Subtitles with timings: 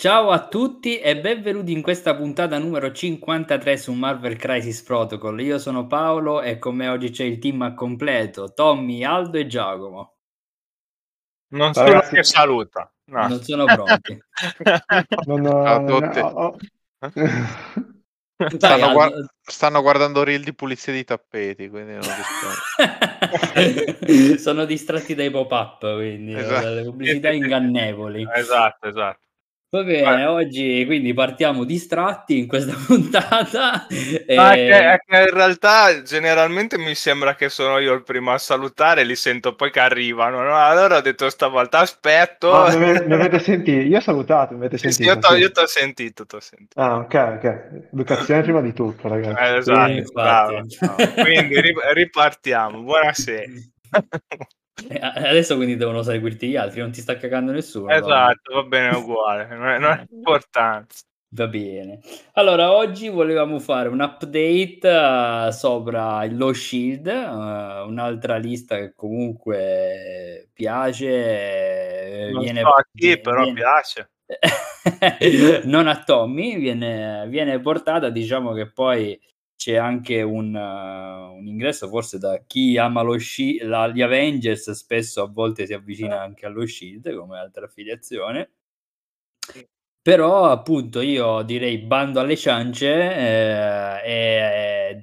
[0.00, 5.42] Ciao a tutti e benvenuti in questa puntata numero 53 su Marvel Crisis Protocol.
[5.42, 9.46] Io sono Paolo e con me oggi c'è il team a completo, Tommy, Aldo e
[9.46, 10.16] Giacomo.
[11.48, 12.14] Non sono Ragazzi...
[12.14, 12.90] che saluta.
[13.10, 13.28] No.
[13.28, 14.18] Non sono pronti.
[15.26, 16.18] non ho, Ciao a tutti.
[16.18, 16.56] Ho...
[18.56, 22.04] Stanno, guard- stanno, guardando reel di pulizia di tappeti, quindi non
[24.38, 26.64] sono distratti dai pop-up, quindi esatto.
[26.64, 28.26] dalle pubblicità ingannevoli.
[28.34, 29.28] Esatto, esatto.
[29.72, 33.86] Va bene, oggi quindi partiamo distratti in questa puntata.
[33.86, 34.34] E...
[34.34, 39.04] Ah, che, che in realtà generalmente mi sembra che sono io il primo a salutare,
[39.04, 40.42] li sento poi che arrivano.
[40.42, 40.56] No?
[40.56, 42.52] Allora ho detto stavolta aspetto.
[42.52, 43.86] Ah, mi, avete, mi avete sentito?
[43.86, 45.02] Io ho salutato, mi avete sentito?
[45.02, 46.80] Sì, io ti ho sentito, t'ho sentito.
[46.80, 47.88] Ah, ok, ok.
[47.92, 49.40] Educazione prima di tutto, ragazzi.
[49.40, 50.56] Eh, esatto, bravo.
[50.80, 50.96] No.
[51.22, 51.60] Quindi
[51.94, 52.80] ripartiamo.
[52.80, 53.52] Buonasera.
[54.88, 57.90] Eh, adesso quindi devono seguirti gli altri, non ti sta cagando nessuno.
[57.90, 60.94] Esatto, va bene uguale, non è, non è importante.
[61.32, 62.00] Va bene.
[62.32, 68.94] Allora, oggi volevamo fare un update uh, sopra il Low Shield, uh, un'altra lista che
[68.96, 72.30] comunque piace.
[72.32, 73.60] Non viene, so a chi, viene, però viene...
[73.60, 74.10] piace.
[75.66, 79.16] non a Tommy, viene, viene portata, diciamo che poi
[79.60, 84.70] c'è anche un, uh, un, ingresso forse da chi ama lo sci- la, gli Avengers
[84.70, 88.52] spesso a volte si avvicina anche allo Shield come altra affiliazione.
[90.00, 94.49] Però appunto io direi bando alle ciance eh, e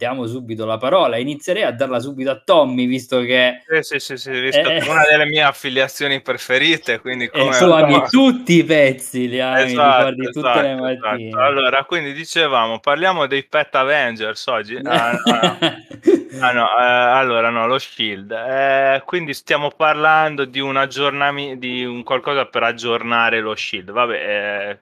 [0.07, 1.17] diamo subito la parola.
[1.17, 3.61] Inizierei a darla subito a Tommy, visto che...
[3.81, 7.57] Sì, sì, sì, sì visto eh, una delle mie affiliazioni preferite, quindi come...
[7.57, 11.07] Tu ami tutti i pezzi, li ami, esatto, li esatto, tutte le esatto, esatto.
[11.07, 11.27] mattine.
[11.27, 11.43] Esatto.
[11.43, 14.79] Allora, quindi dicevamo, parliamo dei Pet Avengers oggi.
[14.83, 15.57] Ah, no,
[16.39, 18.31] ah, no eh, allora no, lo Shield.
[18.31, 23.91] Eh, quindi stiamo parlando di un aggiornamento, di un qualcosa per aggiornare lo Shield.
[23.91, 24.79] Vabbè, eh,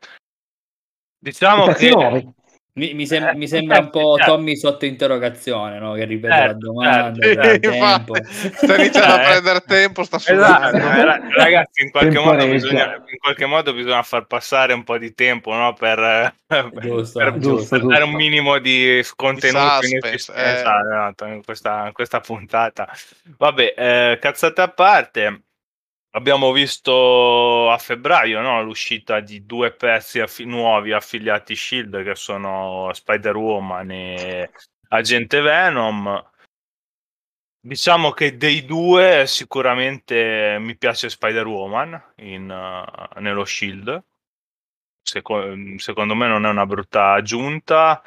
[1.18, 2.34] diciamo che...
[2.78, 4.34] Mi, mi, sem- mi, sembra un po' certo.
[4.34, 5.94] Tommy sotto interrogazione, no?
[5.94, 7.25] che ripete certo, la domanda.
[7.25, 7.69] Certo.
[7.69, 11.06] Infatti, sta iniziando a prendere tempo, sta esatto, eh,
[11.38, 15.53] ragazzi, in qualche, modo bisogna, in qualche, modo bisogna, far passare un po' di tempo
[15.53, 15.72] no?
[15.72, 16.35] per,
[16.81, 20.14] giusto, per, giusto, per dare un minimo di contenuto in, eh.
[20.14, 22.90] esatto, in, questa, in, questa, puntata.
[23.38, 25.45] Vabbè, eh, cazzate a parte
[26.16, 32.90] Abbiamo visto a febbraio no, l'uscita di due pezzi affi- nuovi affiliati Shield che sono
[32.94, 34.50] Spider-Woman e
[34.88, 36.31] Agente Venom.
[37.59, 42.14] Diciamo che dei due sicuramente mi piace Spider-Woman
[42.50, 44.02] uh, nello Shield
[45.08, 48.02] Seco- secondo me non è una brutta aggiunta.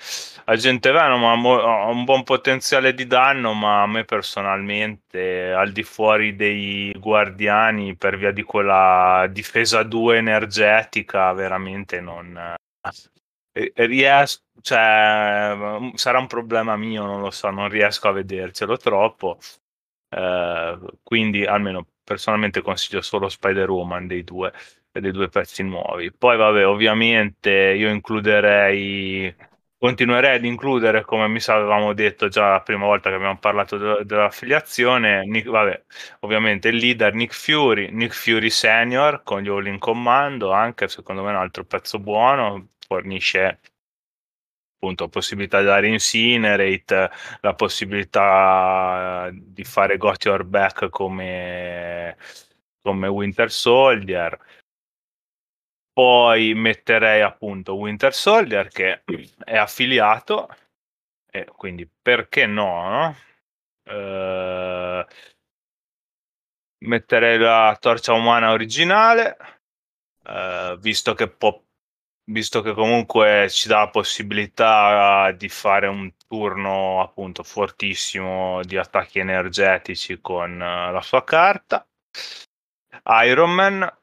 [0.47, 6.35] Agente Venom ha, un buon potenziale di danno, ma a me personalmente, al di fuori
[6.35, 12.57] dei guardiani, per via di quella difesa 2 energetica, veramente non
[13.53, 14.43] eh, riesco.
[14.61, 15.57] Cioè,
[15.95, 19.39] sarà un problema mio, non lo so, non riesco a vedercelo troppo.
[20.09, 24.53] Eh, quindi, almeno personalmente, consiglio solo Spider-Woman dei due
[24.93, 26.13] dei due pezzi nuovi.
[26.13, 29.35] Poi, vabbè, ovviamente io includerei,
[29.79, 34.05] continuerei ad includere, come mi avevamo detto già la prima volta che abbiamo parlato de-
[34.05, 35.85] dell'affiliazione, Nick, vabbè,
[36.21, 41.23] ovviamente il leader Nick Fury, Nick Fury Senior con gli All in Commando, anche secondo
[41.23, 43.61] me un altro pezzo buono, fornisce
[44.81, 47.11] appunto possibilità di dare Incinerate,
[47.41, 52.17] la possibilità di fare Got Your Back come,
[52.81, 54.39] come Winter Soldier
[55.99, 59.03] poi metterei appunto Winter Soldier che
[59.45, 60.49] è affiliato,
[61.29, 63.17] e quindi perché no?
[63.85, 65.01] no?
[65.03, 65.05] Uh,
[66.85, 69.37] metterei la torcia umana originale,
[70.27, 71.61] uh, visto che può
[72.31, 79.19] visto che comunque ci dà la possibilità di fare un turno appunto fortissimo di attacchi
[79.19, 81.85] energetici con uh, la sua carta.
[83.25, 83.98] Iron Man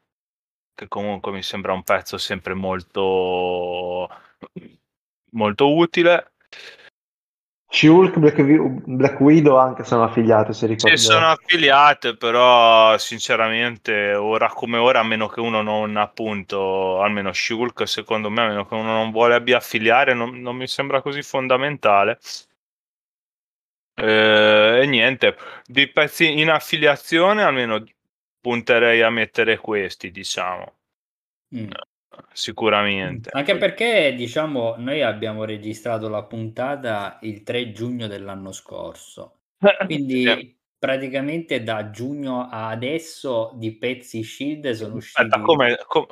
[0.76, 4.08] che comunque mi sembra un pezzo sempre molto,
[5.30, 6.32] molto utile.
[7.68, 10.96] Shulk, Black, Black, Widow anche sono affiliate, se ricordo.
[10.96, 17.32] Sì, sono affiliate, però sinceramente ora come ora, a meno che uno non appunto, almeno
[17.32, 21.22] Shulk secondo me, a meno che uno non vuole affiliare, non, non mi sembra così
[21.22, 22.18] fondamentale.
[23.98, 27.82] Eh, e niente, di pezzi in affiliazione, almeno
[28.46, 30.72] punterei a mettere questi, diciamo.
[31.56, 31.68] Mm.
[32.32, 33.30] Sicuramente.
[33.32, 39.40] Anche perché, diciamo, noi abbiamo registrato la puntata il 3 giugno dell'anno scorso.
[39.84, 40.56] Quindi sì.
[40.78, 45.22] praticamente da giugno a adesso di pezzi Shield sono usciti.
[45.22, 46.06] Aspetta, come, come,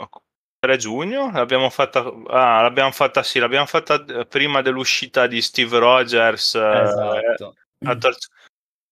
[0.58, 5.78] 3 giugno, l'abbiamo fatta, ah, l'abbiamo fatta sì, l'abbiamo fatta eh, prima dell'uscita di Steve
[5.78, 6.56] Rogers.
[6.56, 7.54] Eh, esatto.
[7.78, 7.86] Eh,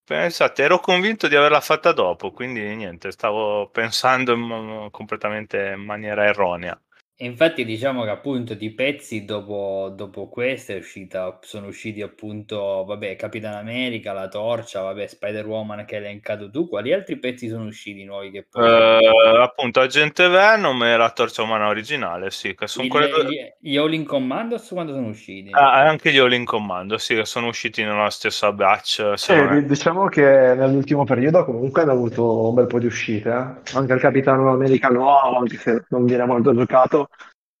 [0.05, 6.25] Pensate, ero convinto di averla fatta dopo, quindi niente, stavo pensando in, completamente in maniera
[6.25, 6.79] erronea.
[7.15, 12.83] E infatti diciamo che appunto di pezzi dopo, dopo questa è uscita, sono usciti appunto,
[12.87, 17.65] vabbè, Capitan America, La Torcia, vabbè, Spider-Woman che hai elencato tu, quali altri pezzi sono
[17.65, 18.63] usciti nuovi che poi...
[18.63, 23.25] Uh, appunto Agente Venom e La Torcia Umana originale, sì, che sono quelle due...
[23.59, 25.51] Gli, gli All in Commandos quando sono usciti?
[25.51, 29.13] Ah, anche gli All in Commando, sì, che sono usciti nella stessa batch.
[29.17, 33.77] Sì, diciamo che nell'ultimo periodo comunque hanno avuto un bel po' di uscite, eh?
[33.77, 37.01] anche il Capitano America nuovo, anche se non viene molto giocato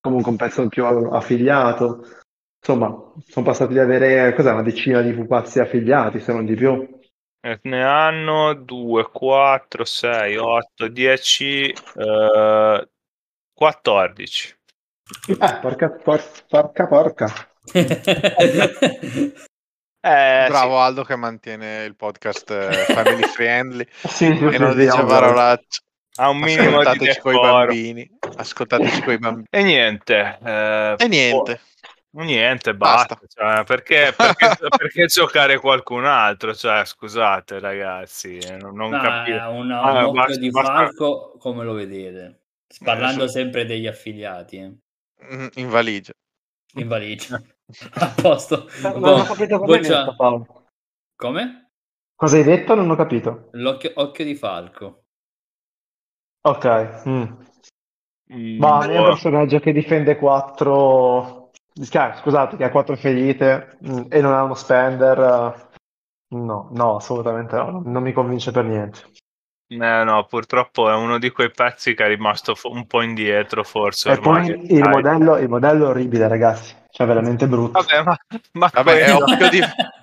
[0.03, 2.05] comunque un pezzo più affiliato.
[2.59, 2.93] Insomma,
[3.25, 7.01] sono passati di avere cos'è, una decina di pupazzi affiliati, se non di più.
[7.45, 12.89] Eh, ne hanno 2, 4, 6, 8, 10, eh,
[13.53, 14.57] 14.
[15.27, 17.27] Eh, porca, por, porca, porca.
[20.05, 20.81] Eh, Bravo sì.
[20.81, 25.79] Aldo che mantiene il podcast eh, family friendly sì, e non dice parolacce
[26.15, 31.07] a un minimo ascoltateci con i bambini ascoltateci con i bambini e niente eh, e
[31.07, 31.59] niente
[32.09, 32.23] può...
[32.23, 33.27] niente basta, basta.
[33.27, 39.65] Cioè, perché, perché, perché, giocare qualcun altro cioè scusate ragazzi non, non no, capire un,
[39.65, 42.41] un ah, occhio basta, di falco come lo vedete
[42.83, 44.73] parlando eh, sempre degli affiliati eh.
[45.33, 46.13] Mm, in valigia
[46.75, 47.41] in valigia
[47.95, 50.65] a posto non boh, ho capito come detto, Paolo.
[51.15, 51.71] come?
[52.15, 52.75] cosa hai detto?
[52.75, 55.03] non ho capito l'occhio occhio di falco
[56.45, 57.03] Ok.
[57.07, 57.23] Mm.
[58.35, 61.51] Mm, Ma è un personaggio che difende 4...
[61.73, 65.71] Scusate, che ha 4 ferite mm, e non ha uno spender.
[66.35, 67.81] No, no, assolutamente no.
[67.85, 68.99] Non mi convince per niente.
[69.67, 74.11] Eh, no, purtroppo è uno di quei pezzi che è rimasto un po' indietro, forse.
[74.11, 76.75] E poi il modello, il modello, è orribile, ragazzi.
[76.91, 77.81] Cioè, veramente brutto.
[77.81, 78.17] Vabbè, ma,
[78.53, 79.59] ma Vabbè, è occhio di...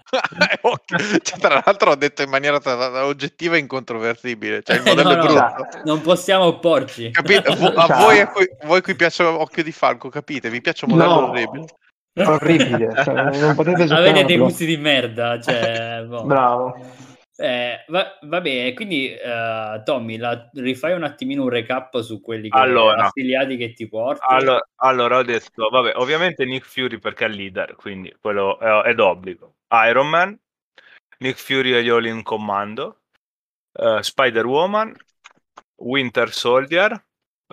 [1.22, 2.60] cioè, tra l'altro ho detto in maniera
[3.04, 5.54] oggettiva e incontrovertibile cioè il modello no, no,
[5.84, 7.10] non possiamo opporci.
[7.10, 7.48] Capite?
[7.48, 10.50] a voi, a cui, voi cui piace occhio di falco capite?
[10.50, 11.28] Vi piace un modello no.
[11.28, 11.64] orribile.
[12.12, 16.24] Orribile cioè, non potete avete dei gusti di merda cioè, boh.
[16.24, 17.08] bravo
[17.40, 22.58] eh, va, vabbè, quindi uh, Tommy, la, rifai un attimino un recap su quelli che,
[22.58, 24.20] allora, affiliati che ti porti.
[24.28, 28.90] Allora, allora, ho detto, vabbè, ovviamente Nick Fury perché è il leader, quindi quello è,
[28.90, 29.54] è d'obbligo.
[29.87, 30.38] Iron Man,
[31.20, 33.04] Nick Fury e gli All in Commando,
[33.78, 34.94] uh, Spider-Woman,
[35.76, 36.92] Winter Soldier,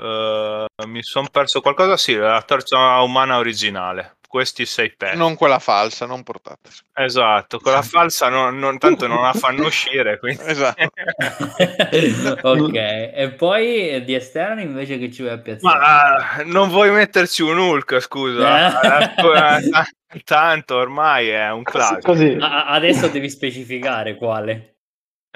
[0.02, 5.18] uh, mi sono perso qualcosa, sì, la terza umana originale, questi sei pezzi.
[5.18, 6.70] Non quella falsa, non portate.
[6.94, 10.20] Esatto, quella falsa non, non, tanto non la fanno uscire.
[10.20, 10.44] Quindi...
[10.46, 10.92] Esatto.
[12.48, 15.78] ok, e poi di esterni invece che ci vuoi piazzare?
[15.78, 19.14] Ma uh, non vuoi metterci un Hulk, scusa.
[19.16, 20.22] Eh.
[20.24, 22.02] tanto ormai è un classico.
[22.02, 22.38] Così.
[22.40, 24.77] adesso devi specificare quale.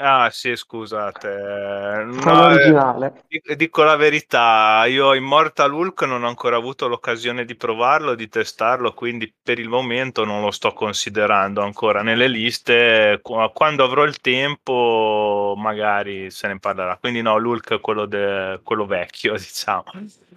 [0.03, 2.03] Ah sì, scusate.
[2.06, 3.24] No, originale.
[3.27, 8.27] Eh, dico la verità, io Immortal Hulk non ho ancora avuto l'occasione di provarlo, di
[8.27, 13.20] testarlo, quindi per il momento non lo sto considerando ancora nelle liste.
[13.22, 16.98] Quando avrò il tempo magari se ne parlerà.
[16.98, 18.60] Quindi no, l'Hulk è quello, de...
[18.63, 19.86] quello vecchio, diciamo.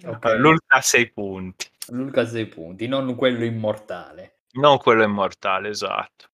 [0.05, 0.37] Okay.
[0.37, 1.67] L'Hulk a 6 punti.
[1.87, 4.41] L'Hulk a 6 punti, non quello immortale.
[4.53, 6.27] Non quello immortale, esatto.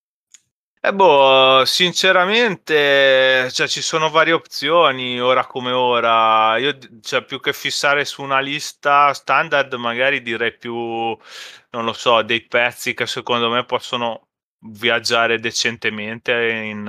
[0.84, 6.58] Eh boh, sinceramente, cioè, ci sono varie opzioni ora come ora.
[6.58, 12.24] Io, cioè, più che fissare su una lista standard, magari direi più, non lo so,
[12.24, 14.30] dei pezzi che secondo me possono
[14.64, 16.80] viaggiare decentemente in,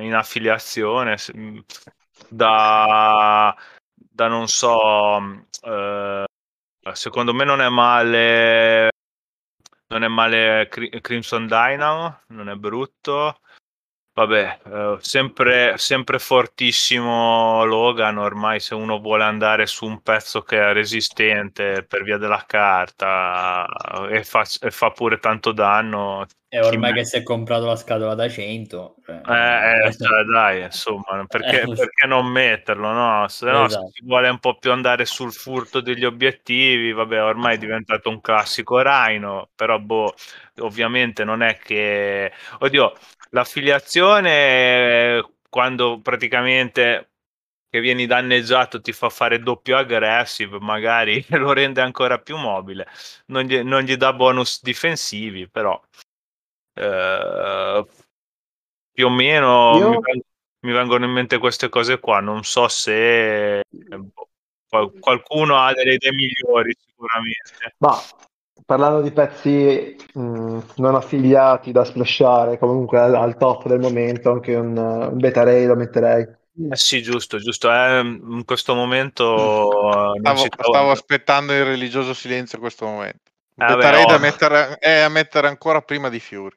[0.00, 1.16] in affiliazione.
[2.28, 3.56] Da,
[3.94, 5.16] da non so,
[5.62, 6.24] uh,
[6.92, 8.90] secondo me non è male
[9.88, 13.40] non è male Crimson Dynamo, non è brutto.
[14.18, 20.58] Vabbè, eh, sempre, sempre fortissimo Logan, ormai se uno vuole andare su un pezzo che
[20.58, 23.64] è resistente per via della carta
[24.10, 26.26] e fa, e fa pure tanto danno.
[26.50, 28.96] E ormai che si è comprato la scatola da 100.
[29.04, 29.20] Cioè...
[29.26, 33.28] Eh, eh, cioè, dai, insomma, perché, perché, non metterlo, no?
[33.28, 33.90] Se no esatto.
[33.92, 38.22] si vuole un po' più andare sul furto degli obiettivi, vabbè, ormai è diventato un
[38.22, 40.14] classico Rhino, però boh,
[40.60, 42.32] ovviamente non è che...
[42.60, 42.94] Oddio,
[43.30, 47.10] L'affiliazione, quando praticamente
[47.70, 52.86] che vieni danneggiato ti fa fare doppio aggressive, magari lo rende ancora più mobile.
[53.26, 55.78] Non gli, non gli dà bonus difensivi, però
[56.78, 57.86] eh,
[58.92, 59.90] più o meno Io...
[59.90, 60.22] mi,
[60.60, 62.20] mi, vengono in mente queste cose qua.
[62.20, 63.62] Non so se
[64.68, 67.74] qualcuno ha delle idee migliori sicuramente.
[67.78, 67.96] Ma
[68.68, 74.54] parlando di pezzi mh, non affiliati da splashare, comunque al, al, top del momento, anche
[74.54, 76.26] un, un beta ray lo metterei.
[76.70, 77.70] Eh sì, giusto, giusto.
[77.72, 79.70] Eh, in questo momento
[80.20, 83.30] stavo, stavo aspettando il religioso silenzio in questo momento.
[83.56, 84.06] Eh, beta ray oh.
[84.06, 86.56] da mettere, è a mettere ancora prima di Fiori.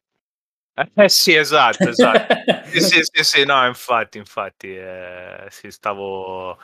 [0.74, 2.34] Eh sì, esatto, esatto.
[2.66, 6.58] sì, sì, sì, sì, no, infatti, infatti, eh, sì, stavo...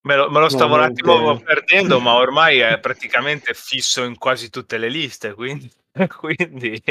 [0.00, 4.48] Me lo, me lo stavo un attimo perdendo, ma ormai è praticamente fisso in quasi
[4.48, 5.70] tutte le liste, quindi...
[6.18, 6.82] quindi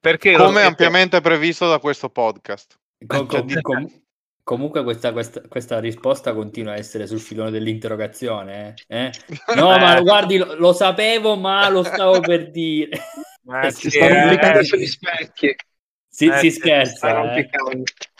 [0.00, 0.68] perché Come lo...
[0.68, 2.78] ampiamente previsto da questo podcast.
[3.06, 4.02] Com- com- com-
[4.42, 8.74] comunque questa, questa, questa, risposta continua a essere sul filone dell'interrogazione.
[8.86, 9.10] Eh?
[9.54, 12.98] No, ma guardi, lo, lo, sapevo, ma lo stavo per dire.
[13.42, 15.54] Ma si sta complicando sugli specchi.
[16.16, 17.34] Si, eh, si scherza.
[17.34, 17.50] Eh.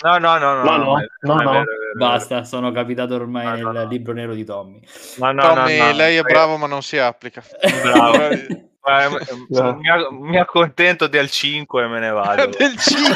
[0.03, 1.51] No, no, no, no, no, no, no, no.
[1.51, 1.65] Vero,
[1.97, 4.81] basta, sono capito ormai no, nel libro nero di Tommy.
[5.17, 7.43] Ma no, Tommy, lei è bravo, ma non si applica.
[7.83, 8.19] Bravo.
[9.81, 12.51] mi, mi, accontento del 5 e me ne vado.
[12.59, 13.09] del 5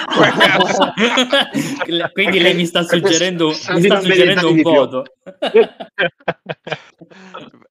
[2.14, 5.04] Quindi lei mi sta suggerendo, mi sta suggerendo un voto.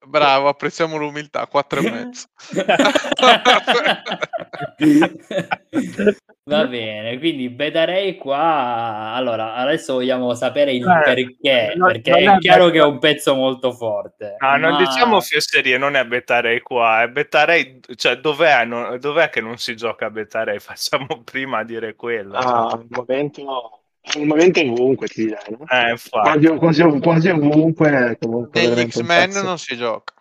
[0.05, 2.27] Bravo, apprezziamo l'umiltà, 4 e mezzo.
[6.43, 9.13] Va bene, quindi Bedarei qua.
[9.13, 12.97] Allora, adesso vogliamo sapere il eh, perché, non, perché è, è chiaro che è un
[12.97, 14.35] pezzo molto forte.
[14.39, 14.57] No, ma...
[14.57, 19.57] non diciamo fesserie, non è Betarei qua, è Betarei, cioè dov'è, non, dov'è che non
[19.57, 20.57] si gioca a Betarei?
[20.59, 22.35] Facciamo prima a dire quello.
[22.35, 23.78] Ah, al momento
[24.15, 25.65] al momento ovunque ti direi, no?
[25.67, 30.13] eh, quasi, quasi, quasi, ovunque comunque negli X-Men non si gioca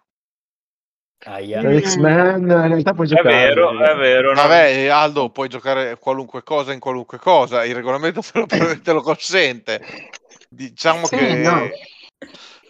[1.24, 1.60] Aia.
[1.80, 3.28] X-Men in realtà puoi giocare.
[3.28, 4.32] È vero, è vero.
[4.32, 4.40] No?
[4.40, 7.64] Vabbè, Aldo, puoi giocare qualunque cosa in qualunque cosa.
[7.64, 8.46] Il regolamento te lo,
[8.80, 9.84] te lo consente.
[10.48, 11.68] Diciamo sì, che no.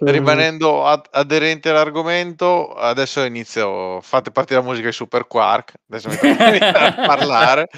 [0.01, 4.01] rimanendo ad- aderente all'argomento, adesso inizio.
[4.01, 5.75] Fate partire la musica di Super Quark.
[5.89, 7.69] Adesso mi a parlare.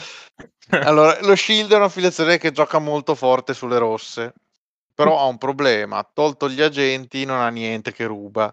[0.71, 4.35] Allora, lo Shield è un'affiliazione che gioca molto forte sulle rosse.
[4.95, 8.53] Però ha un problema: tolto gli agenti, non ha niente che ruba.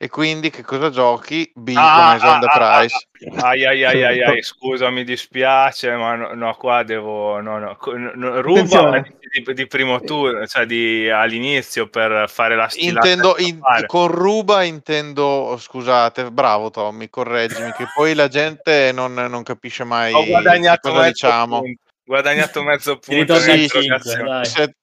[0.00, 1.50] E quindi che cosa giochi?
[1.56, 3.08] Bill ah, con ah, the ah, Price.
[3.44, 7.40] Ai, ai, ai, ai, ai, scusa, mi dispiace, ma no, no qua devo.
[7.40, 7.76] No, no,
[8.14, 13.08] no ruba di, di, primo tour, cioè di, all'inizio per fare la stilata.
[13.08, 19.42] Intendo, in, con ruba intendo, scusate, bravo Tommy, correggimi, che poi la gente non, non
[19.42, 21.58] capisce mai Ho guadagnato cosa diciamo.
[21.58, 21.82] Punto.
[22.04, 23.34] Guadagnato mezzo punto.
[23.34, 24.74] Sì, 5,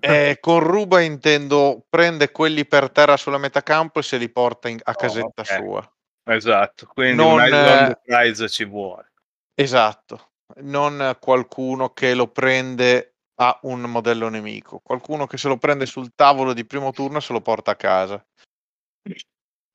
[0.00, 4.78] eh, con ruba intendo prende quelli per terra sulla metacampo e se li porta in,
[4.82, 5.56] a oh, casetta okay.
[5.56, 5.92] sua.
[6.30, 9.12] Esatto, quindi non, un prize ci vuole.
[9.54, 15.86] Esatto, non qualcuno che lo prende a un modello nemico, qualcuno che se lo prende
[15.86, 18.22] sul tavolo di primo turno e se lo porta a casa.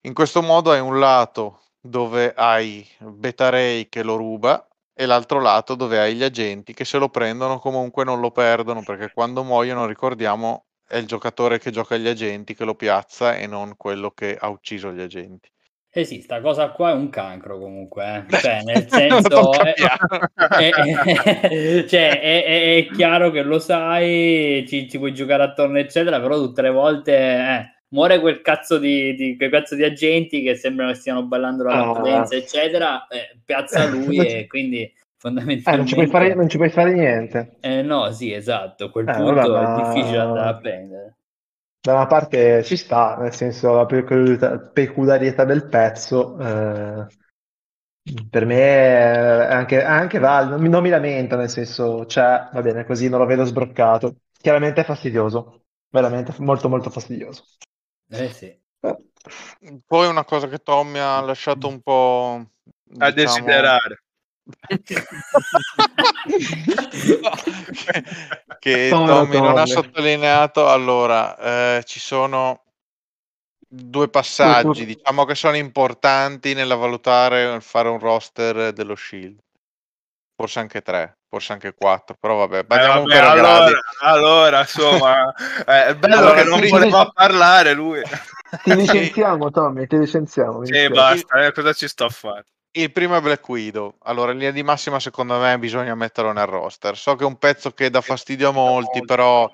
[0.06, 5.40] In questo modo hai un lato dove hai Beta Ray che lo ruba e l'altro
[5.40, 9.44] lato dove hai gli agenti che se lo prendono comunque non lo perdono perché quando
[9.44, 14.12] muoiono ricordiamo è il giocatore che gioca gli agenti che lo piazza e non quello
[14.12, 15.50] che ha ucciso gli agenti.
[15.96, 18.38] Eh sì, sta cosa qua è un cancro comunque, eh.
[18.38, 25.14] cioè nel senso è, è, è, cioè, è, chiaro che lo sai, ci, ci, puoi
[25.14, 29.76] giocare attorno eccetera, però tutte le volte eh, muore quel cazzo di, di, quel cazzo
[29.76, 34.92] di agenti che sembrano che stiano ballando la potenza, eccetera, eh, piazza lui e quindi
[35.16, 35.72] fondamentalmente...
[35.72, 37.58] Eh, non, ci puoi fare, non ci puoi fare niente.
[37.62, 41.18] Eh, no, sì, esatto, a quel eh, punto vabbè, è difficile andare a prendere.
[41.80, 46.38] Da una parte ci sta, nel senso la peculiarità, peculiarità del pezzo...
[46.40, 47.22] Eh,
[48.30, 52.86] per me è anche, anche valido, non, non mi lamento, nel senso, cioè, va bene,
[52.86, 54.16] così non lo vedo sbroccato.
[54.38, 57.46] Chiaramente è fastidioso, veramente molto molto fastidioso.
[58.14, 58.56] Eh sì.
[59.86, 62.46] Poi una cosa che Tommy ha lasciato un po'
[62.84, 63.10] diciamo...
[63.10, 64.04] a desiderare.
[68.60, 72.66] che Tommy non ha sottolineato allora eh, ci sono
[73.66, 79.40] due passaggi diciamo che sono importanti nella valutare fare un roster dello shield
[80.36, 83.72] forse anche tre forse anche 4, però vabbè, eh, vabbè allora,
[84.02, 85.34] allora, insomma,
[85.66, 88.04] eh, è bello allora, che non voleva parlare lui.
[88.62, 90.64] Ti licenziamo, Tommy, ti licenziamo.
[90.64, 92.46] Sì, basta, eh, cosa ci sto a fare?
[92.76, 93.96] Il primo è Black Widow.
[94.04, 96.96] Allora, in linea di massima, secondo me, bisogna metterlo nel roster.
[96.96, 99.52] So che è un pezzo che dà fastidio a molti, però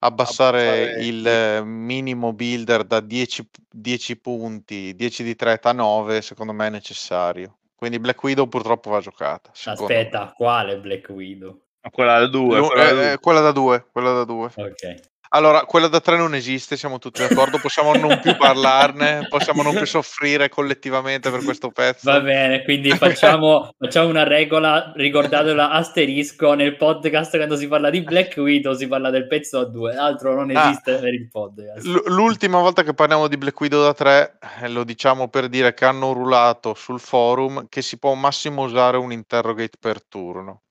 [0.00, 6.66] abbassare il minimo builder da 10, 10 punti, 10 di 3 a 9, secondo me
[6.66, 7.56] è necessario.
[7.74, 9.50] Quindi Black Widow purtroppo va giocata.
[9.64, 10.32] Aspetta, me.
[10.36, 11.60] quale Black Widow?
[11.90, 12.60] Quella da 2.
[12.60, 13.86] Quella, eh, quella, da 2.
[13.92, 14.50] Quella da 2.
[14.56, 15.12] Ok.
[15.34, 19.74] Allora, quella da tre non esiste, siamo tutti d'accordo, possiamo non più parlarne, possiamo non
[19.74, 22.08] più soffrire collettivamente per questo pezzo.
[22.08, 28.02] Va bene, quindi facciamo, facciamo una regola, ricordatela asterisco, nel podcast quando si parla di
[28.02, 31.28] Black Widow si parla del pezzo a due, altro non ah, esiste ah, per il
[31.28, 31.84] podcast.
[32.06, 35.84] L'ultima volta che parliamo di Black Widow da tre, eh, lo diciamo per dire che
[35.84, 40.62] hanno rulato sul forum che si può massimo usare un interrogate per turno.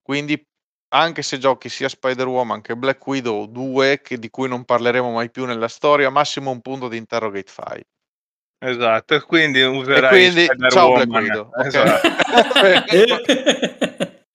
[0.00, 0.42] Quindi
[0.94, 5.30] anche se giochi sia Spider-Woman che Black Widow 2, che, di cui non parleremo mai
[5.30, 7.84] più nella storia, massimo un punto di interrogate fai.
[8.58, 11.50] Esatto, e quindi userai e quindi, ciao Black Widow.
[11.64, 12.08] Esatto.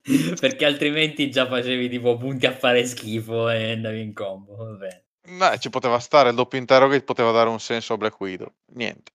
[0.40, 4.56] Perché altrimenti già facevi tipo punti a fare schifo e andavi in combo.
[4.56, 5.02] Vabbè.
[5.28, 8.52] No, ci poteva stare il doppio interrogate, poteva dare un senso a Black Widow.
[8.74, 9.12] Niente.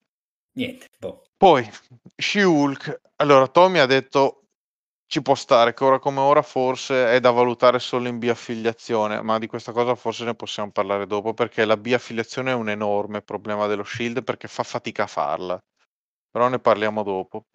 [0.54, 0.88] Niente.
[1.00, 1.24] Boh.
[1.36, 1.70] Poi,
[2.16, 3.02] She-Hulk.
[3.18, 4.43] Allora, Tommy ha detto
[5.08, 9.38] ci può stare che ora come ora forse è da valutare solo in biaffiliazione, ma
[9.40, 13.68] di questa cosa forse ne possiamo parlare dopo perché la biaffiliazione è un enorme problema
[13.68, 15.64] dello Shield perché fa fatica a farla.
[16.32, 17.46] Però ne parliamo dopo.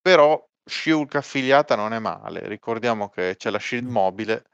[0.00, 4.44] Però Shulk affiliata non è male, ricordiamo che c'è la Shield mobile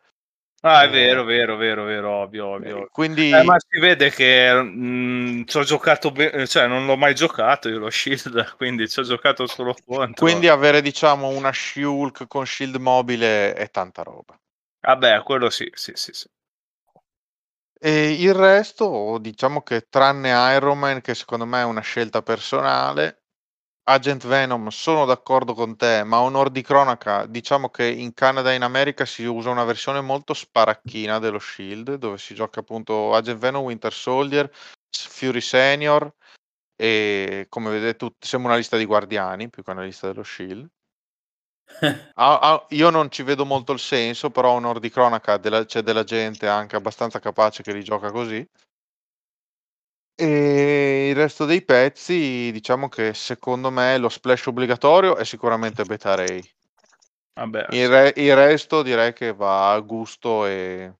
[0.62, 2.88] Ah, è eh, vero, vero, vero, vero, ovvio, ovvio.
[2.93, 3.31] Quindi...
[3.31, 7.14] Eh, ma si vede che mh, mm, ci ho giocato, be- cioè non l'ho mai
[7.14, 10.26] giocato io lo Shield, quindi ci ho giocato solo contro.
[10.26, 14.38] Quindi avere diciamo una Shulk con Shield mobile è tanta roba.
[14.81, 16.29] Vabbè, quello sì, sì, sì, sì.
[17.83, 23.19] E il resto, diciamo che tranne Iron Man, che secondo me è una scelta personale,
[23.84, 28.54] Agent Venom, sono d'accordo con te, ma onor di cronaca, diciamo che in Canada e
[28.54, 33.38] in America si usa una versione molto sparacchina dello Shield, dove si gioca appunto Agent
[33.38, 34.50] Venom, Winter Soldier,
[34.90, 36.12] Fury Senior
[36.76, 40.66] e come vedete sembra una lista di guardiani più che una lista dello Shield.
[42.14, 45.83] ah, ah, io non ci vedo molto il senso, però onor di cronaca della, c'è
[45.83, 48.46] della gente anche abbastanza capace che li gioca così.
[50.14, 56.14] E il resto dei pezzi, diciamo che secondo me lo splash obbligatorio è sicuramente Beta
[56.14, 56.42] Ray.
[57.35, 60.92] Vabbè, il, re- il resto direi che va a gusto e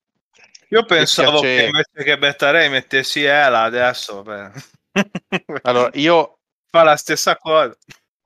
[0.73, 4.25] io pensavo che invece che Beta Ray mettessi Ela adesso.
[5.63, 6.39] allora, io
[6.71, 7.77] fa la stessa cosa.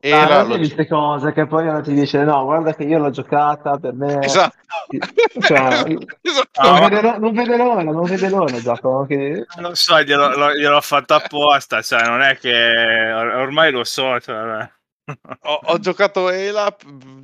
[0.04, 0.58] E ah, la, lo...
[0.58, 4.22] queste cose che poi uno ti dice no guarda che io l'ho giocata per me
[4.22, 4.58] esatto,
[5.40, 6.60] cioè, esatto.
[6.60, 9.46] Non, vede, non vede l'ora non vede l'ora gioco che...
[9.60, 14.70] non so glielo, gliel'ho fatto apposta cioè non è che ormai lo so cioè,
[15.40, 16.76] ho, ho, giocato Ela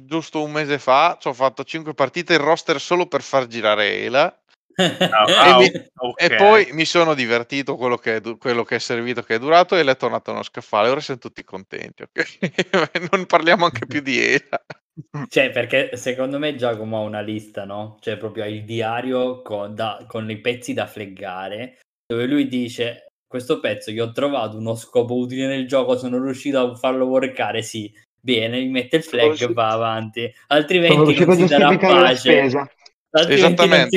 [0.06, 4.04] giusto un mese fa ci ho fatto 5 partite il roster solo per far girare
[4.04, 4.39] Ela
[4.76, 5.24] Ah,
[5.60, 6.28] e, mi, okay.
[6.28, 9.76] e, poi mi sono divertito quello che, è, quello che, è, servito, che è durato
[9.76, 10.88] e l'è tornato uno scaffale.
[10.88, 12.38] Ora siamo tutti contenti, ok?
[13.10, 14.64] non parliamo anche più di ESA.
[15.28, 17.96] Cioè, perché secondo me Giacomo ha una lista, no?
[18.00, 23.60] Cioè, proprio il diario con, da, con i pezzi da fleggare, dove lui dice: Questo
[23.60, 27.90] pezzo gli ho trovato uno scopo utile nel gioco, sono riuscito a farlo workare, sì.
[28.22, 32.42] Bene, mi mette il flag e va avanti, altrimenti non si darà pace.
[32.42, 32.74] Esattamente.
[32.76, 32.79] ti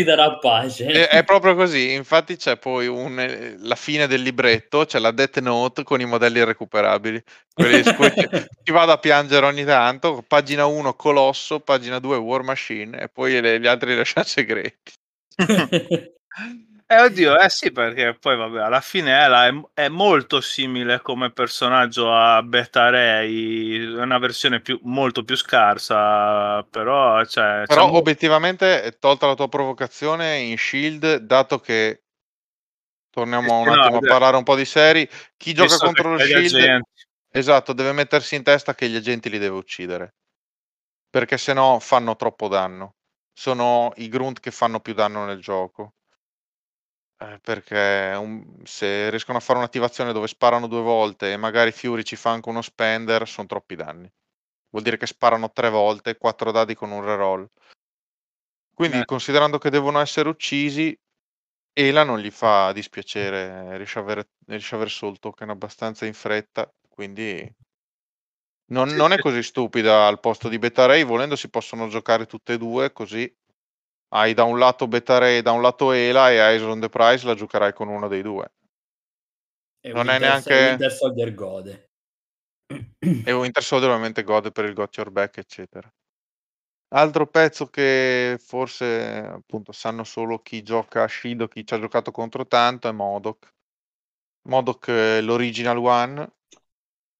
[0.04, 0.86] darà pace.
[0.86, 1.94] È, è, proprio così.
[1.94, 6.06] Infatti, c'è poi un, eh, la fine del libretto, c'è la Death Note con i
[6.06, 7.22] modelli irrecuperabili.
[7.54, 7.94] Quelli ci,
[8.64, 10.24] ci vado a piangere ogni tanto.
[10.28, 14.94] Pagina 1 Colosso, pagina 2 War Machine, e poi le, gli altri li lasciamo segreti.
[16.94, 21.32] Eh oddio, eh sì, perché poi vabbè, alla fine Ela è, è molto simile come
[21.32, 27.26] personaggio a Beta Ray, è una versione più, molto più scarsa, però...
[27.26, 27.96] Cioè, però c'è...
[27.98, 32.04] obiettivamente, tolta la tua provocazione in Shield, dato che
[33.10, 36.82] torniamo un attimo no, a parlare un po' di seri, chi gioca contro lo Shield...
[37.32, 40.14] Esatto, deve mettersi in testa che gli agenti li deve uccidere,
[41.10, 42.98] perché se no fanno troppo danno.
[43.36, 45.96] Sono i grunt che fanno più danno nel gioco.
[47.26, 52.04] Eh, perché un se riescono a fare un'attivazione dove sparano due volte e magari Fury
[52.04, 54.12] ci fa anche uno spender, son troppi danni.
[54.70, 57.48] Vuol dire che sparano tre volte, quattro dadi con un reroll.
[58.78, 59.06] Quindi, Eh.
[59.06, 60.98] considerando che devono essere uccisi,
[61.74, 66.06] Ela non gli fa dispiacere, riesce a avere riesce a avere solo il token abbastanza
[66.06, 67.54] in fretta, quindi
[68.72, 72.26] non Sì, non è così stupida al posto di Beta Ray, volendo si possono giocare
[72.26, 73.32] tutte e due così
[74.14, 77.26] hai da un lato Beta Ray, da un lato Ela e Eyes on the Price
[77.26, 78.52] la giocherai con uno dei due.
[79.82, 81.90] E non Winter, è neanche Winter Soldier gode.
[83.26, 85.92] E Winter Soldier ovviamente gode per il Got Your Back, eccetera.
[86.96, 92.12] Altro pezzo che forse appunto sanno solo chi gioca a Shido, chi ci ha giocato
[92.12, 93.52] contro tanto, è Modok.
[94.44, 96.32] Modok è l'original one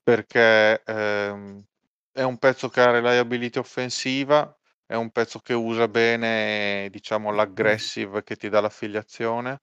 [0.04, 1.64] perché ehm,
[2.12, 4.56] è un pezzo che ha reliability offensiva,
[4.94, 9.62] è un pezzo che usa bene, diciamo, l'aggressive che ti dà l'affiliazione,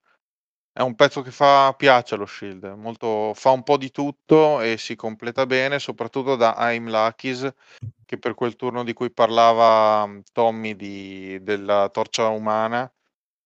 [0.72, 4.78] È un pezzo che fa piace lo shield, molto fa un po' di tutto e
[4.78, 7.48] si completa bene, soprattutto da I'm Lucky's,
[8.06, 12.92] che per quel turno di cui parlava mm, Tommy di della torcia umana,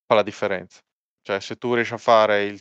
[0.06, 0.80] fa la differenza.
[1.22, 2.60] Cioè se tu riesci a fare il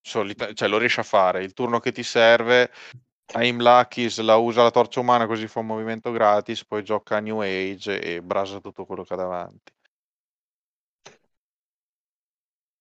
[0.00, 2.70] solita cioè lo riesci a fare, il turno che ti serve,
[3.34, 7.20] I'm Lucky's la usa la torcia umana così fa un movimento gratis, poi gioca a
[7.20, 9.72] New Age e brasa tutto quello che ha davanti.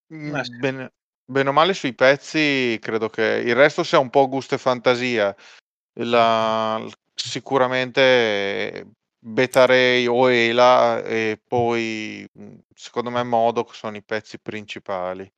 [0.08, 0.94] Mhmm, bene
[1.28, 5.36] bene o male sui pezzi credo che il resto sia un po' gusto e fantasia.
[6.00, 6.82] La
[7.14, 8.86] sicuramente
[9.20, 15.32] Beta Ray o Ela e poi, mhmm, secondo me Modok sono i pezzi principali.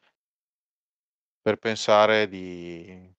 [1.41, 3.15] Per pensare di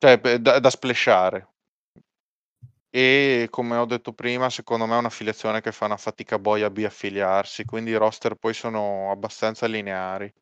[0.00, 1.46] cioè da da splashare.
[2.88, 6.70] E come ho detto prima, secondo me è un'affiliazione che fa una fatica boia a
[6.70, 10.32] biaffiliarsi, quindi i roster poi sono abbastanza lineari.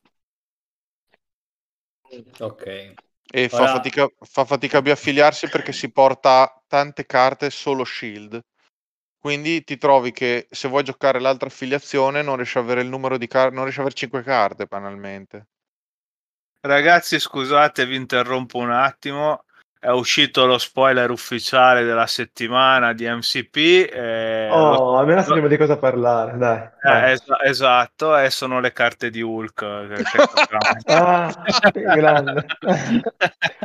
[2.38, 2.94] Ok.
[3.31, 8.40] E fa fatica fa fatica a biaffiliarsi perché si porta tante carte solo shield.
[9.18, 13.18] Quindi ti trovi che se vuoi giocare l'altra affiliazione non riesci a avere il numero
[13.18, 15.49] di carte non riesci a avere 5 carte banalmente.
[16.61, 19.44] Ragazzi scusate vi interrompo un attimo
[19.81, 23.57] è uscito lo spoiler ufficiale della settimana di MCP.
[23.57, 24.99] Eh, oh, lo...
[24.99, 26.59] almeno sappiamo di cosa parlare, dai.
[26.59, 27.12] Eh, dai.
[27.12, 29.87] Es- esatto, e sono le carte di Hulk.
[29.87, 30.03] Che,
[30.83, 31.33] che ah,
[31.95, 32.47] grande.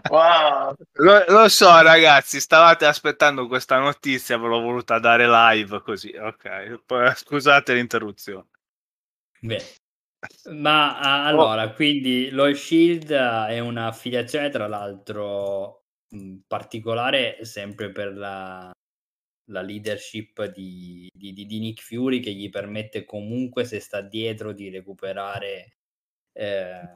[0.10, 0.76] wow.
[0.93, 6.84] Lo, lo, so, ragazzi, stavate aspettando questa notizia, ve l'ho voluta dare live così, ok.
[6.86, 8.45] Poi, scusate l'interruzione.
[9.39, 9.63] Beh.
[10.52, 11.73] Ma allora, oh.
[11.73, 15.82] quindi lo Shield è un'affiliazione, tra l'altro,
[16.47, 18.71] particolare sempre per la,
[19.45, 24.69] la leadership di, di, di, Nick Fury che gli permette comunque se sta dietro di
[24.69, 25.78] recuperare
[26.34, 26.93] eh,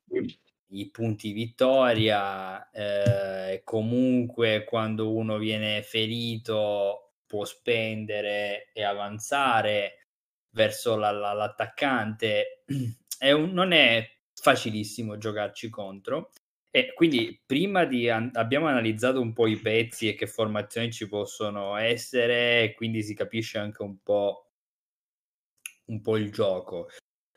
[0.70, 10.08] i punti vittoria eh, comunque quando uno viene ferito può spendere e avanzare
[10.52, 12.64] verso la, la, l'attaccante.
[13.20, 16.30] È un, non è facilissimo giocarci contro
[16.78, 21.08] e quindi prima di an- abbiamo analizzato un po' i pezzi e che formazioni ci
[21.08, 24.52] possono essere, quindi si capisce anche un po',
[25.86, 26.90] un po il gioco.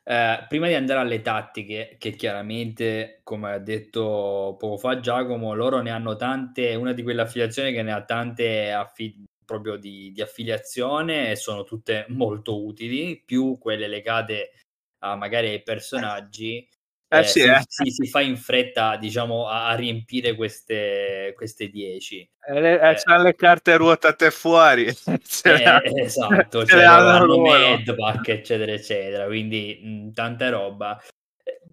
[0.05, 5.81] Eh, prima di andare alle tattiche, che chiaramente, come ha detto poco fa Giacomo, loro
[5.81, 10.20] ne hanno tante, una di quelle affiliazioni che ne ha tante affi- proprio di, di
[10.20, 14.50] affiliazione e sono tutte molto utili, più quelle legate
[15.03, 16.68] a magari ai personaggi
[17.12, 17.64] eh, eh, sì, si, eh.
[17.66, 22.90] Si, si, fa in fretta diciamo a, a riempire queste, queste 10 eh, le, eh,
[22.90, 23.23] eh.
[23.23, 24.87] le carte ruotate fuori.
[25.42, 31.01] Esatto cioè, hanno medpack eccetera eccetera quindi mh, tanta roba.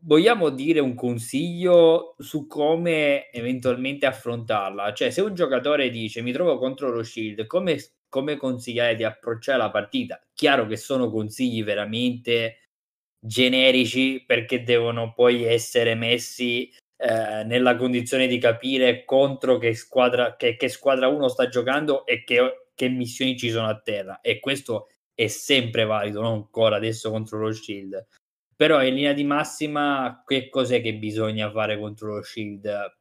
[0.01, 4.93] Vogliamo dire un consiglio su come eventualmente affrontarla?
[4.93, 7.77] Cioè se un giocatore dice mi trovo contro lo shield come,
[8.09, 10.19] come consigliare di approcciare la partita?
[10.33, 12.66] Chiaro che sono consigli veramente
[13.19, 20.55] generici perché devono poi essere messi eh, nella condizione di capire contro che squadra, che,
[20.55, 24.19] che squadra uno sta giocando e che, che, missioni ci sono a terra.
[24.21, 28.07] E questo è sempre valido, non ancora adesso contro lo Shield.
[28.55, 32.95] Però in linea di massima, che cos'è che bisogna fare contro lo Shield?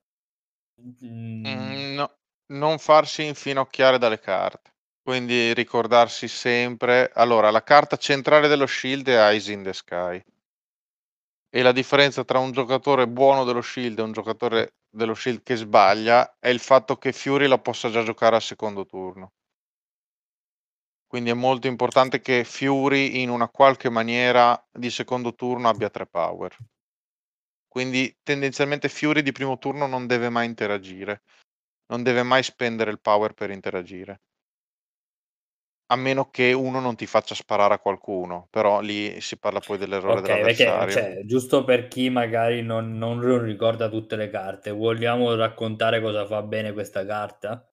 [1.04, 1.46] Mm.
[1.46, 4.74] Mm, no, non farsi infinocchiare dalle carte.
[5.06, 10.20] Quindi ricordarsi sempre allora la carta centrale dello Shield è Eyes in the Sky.
[11.48, 15.54] E la differenza tra un giocatore buono dello Shield e un giocatore dello Shield che
[15.54, 19.34] sbaglia è il fatto che Fury la possa già giocare al secondo turno.
[21.06, 26.08] Quindi è molto importante che Fury in una qualche maniera di secondo turno abbia tre
[26.08, 26.56] power.
[27.68, 31.22] Quindi tendenzialmente Fury di primo turno non deve mai interagire,
[31.92, 34.22] non deve mai spendere il power per interagire.
[35.88, 39.78] A meno che uno non ti faccia sparare a qualcuno, però lì si parla poi
[39.78, 40.94] dell'errore okay, dell'avversario.
[40.94, 46.26] Perché, cioè, giusto per chi magari non, non, ricorda tutte le carte, vogliamo raccontare cosa
[46.26, 47.64] fa bene questa carta?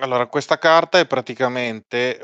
[0.00, 2.20] Allora, questa carta è praticamente...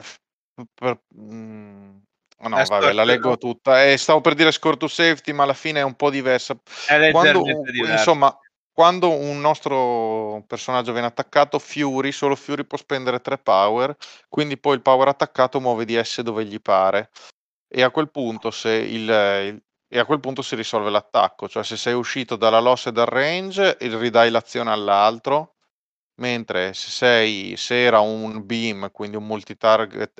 [0.74, 1.96] Per, mm,
[2.38, 3.84] oh no, vabbè, la leggo tutta.
[3.84, 6.56] Eh, stavo per dire score to safety, ma alla fine è un po' diversa.
[6.88, 7.44] È Quando,
[7.88, 8.36] insomma,
[8.76, 13.96] quando un nostro personaggio viene attaccato, Fury, solo Fury può spendere 3 power,
[14.28, 17.10] quindi poi il power attaccato muove di S dove gli pare.
[17.68, 21.64] E a quel punto, se il, il e a quel punto si risolve l'attacco, cioè
[21.64, 25.54] se sei uscito dalla loss e dal range, ridai l'azione all'altro,
[26.20, 29.24] mentre se, sei, se era un beam, quindi un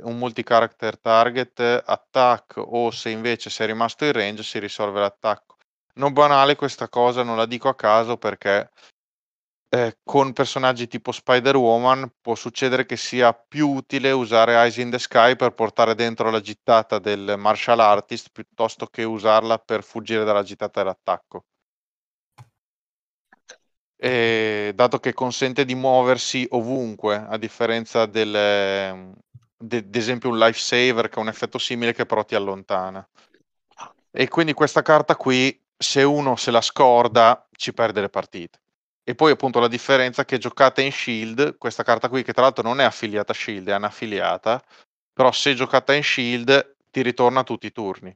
[0.03, 5.56] un multi-character target attack, o se invece sei rimasto in range, si risolve l'attacco.
[5.97, 8.71] Non banale questa cosa, non la dico a caso perché
[9.69, 14.99] eh, con personaggi tipo Spider-Woman può succedere che sia più utile usare Eyes in the
[14.99, 20.43] Sky per portare dentro la gittata del martial artist piuttosto che usarla per fuggire dalla
[20.43, 21.45] gittata dell'attacco.
[23.99, 29.15] E, dato che consente di muoversi ovunque, a differenza del,
[29.59, 33.07] de, ad esempio un lifesaver che ha un effetto simile che però ti allontana.
[34.11, 38.59] E quindi questa carta qui, se uno se la scorda, ci perde le partite.
[39.05, 42.43] E poi appunto la differenza è che giocate in Shield, questa carta qui che tra
[42.43, 44.63] l'altro non è affiliata a Shield, è anaffiliata,
[45.13, 48.15] però se giocate in Shield ti ritorna tutti i turni.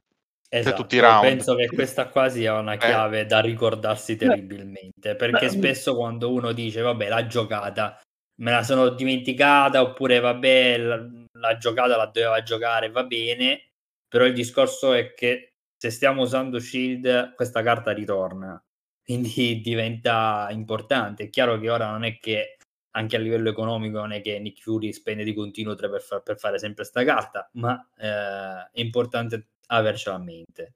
[0.53, 1.21] Esatto, tutti i round.
[1.21, 2.77] penso che questa qua sia una eh.
[2.77, 3.25] chiave eh.
[3.25, 8.01] da ricordarsi terribilmente, perché Beh, spesso quando uno dice vabbè la giocata
[8.41, 11.07] me la sono dimenticata oppure vabbè la,
[11.39, 13.69] la giocata la doveva giocare, va bene,
[14.09, 15.50] però il discorso è che
[15.81, 18.63] se stiamo usando Shield questa carta ritorna
[19.03, 21.23] quindi diventa importante.
[21.23, 22.57] È chiaro che ora non è che
[22.91, 26.37] anche a livello economico non è che Nick Fury spende di continuo per, far, per
[26.37, 30.75] fare sempre sta carta, ma eh, è importante avercela a mente.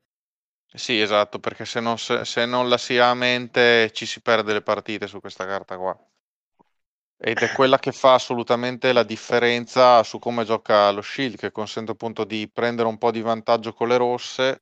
[0.74, 4.22] Sì, esatto, perché se non, se, se non la si ha a mente ci si
[4.22, 5.96] perde le partite su questa carta qua.
[7.18, 11.92] Ed è quella che fa assolutamente la differenza su come gioca lo Shield, che consente
[11.92, 14.62] appunto di prendere un po' di vantaggio con le rosse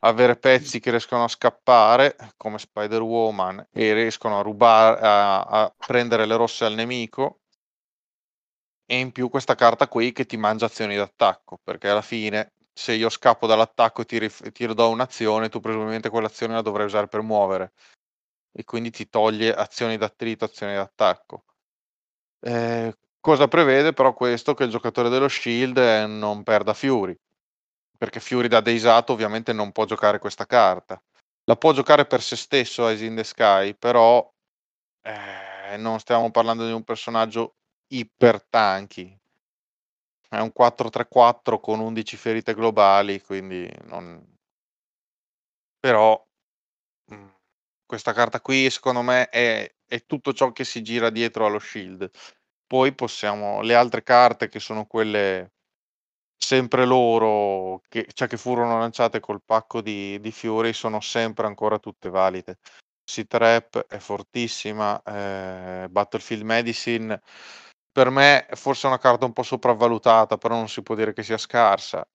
[0.00, 6.26] avere pezzi che riescono a scappare come Spider-Woman e riescono a rubare a, a prendere
[6.26, 7.40] le rosse al nemico.
[8.86, 12.92] E in più questa carta qui che ti mangia azioni d'attacco perché alla fine se
[12.92, 17.06] io scappo dall'attacco e ti, rif- ti do un'azione tu presumibilmente quell'azione la dovrai usare
[17.06, 17.72] per muovere.
[18.52, 21.44] E quindi ti toglie azioni d'attrito azioni d'attacco.
[22.40, 24.54] Eh, cosa prevede però questo?
[24.54, 27.16] Che il giocatore dello shield non perda Fury
[28.00, 30.98] perché Fury da Deisato ovviamente non può giocare questa carta.
[31.44, 34.26] La può giocare per se stesso Eyes in the Sky, però
[35.02, 37.56] eh, non stiamo parlando di un personaggio
[37.88, 39.14] iper tanky.
[40.30, 44.34] È un 4-3-4 con 11 ferite globali, quindi non...
[45.78, 46.26] Però
[47.12, 47.28] mm,
[47.84, 52.10] questa carta qui secondo me è, è tutto ciò che si gira dietro allo shield.
[52.66, 55.52] Poi possiamo, le altre carte che sono quelle
[56.40, 61.78] sempre loro, che, cioè che furono lanciate col pacco di, di Fury, sono sempre ancora
[61.78, 62.58] tutte valide.
[63.04, 67.20] C-Trap è fortissima, eh, Battlefield Medicine
[67.92, 71.22] per me è forse una carta un po' sopravvalutata, però non si può dire che
[71.22, 72.06] sia scarsa.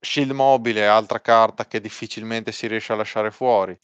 [0.00, 3.78] Shield mobile è altra carta che difficilmente si riesce a lasciare fuori.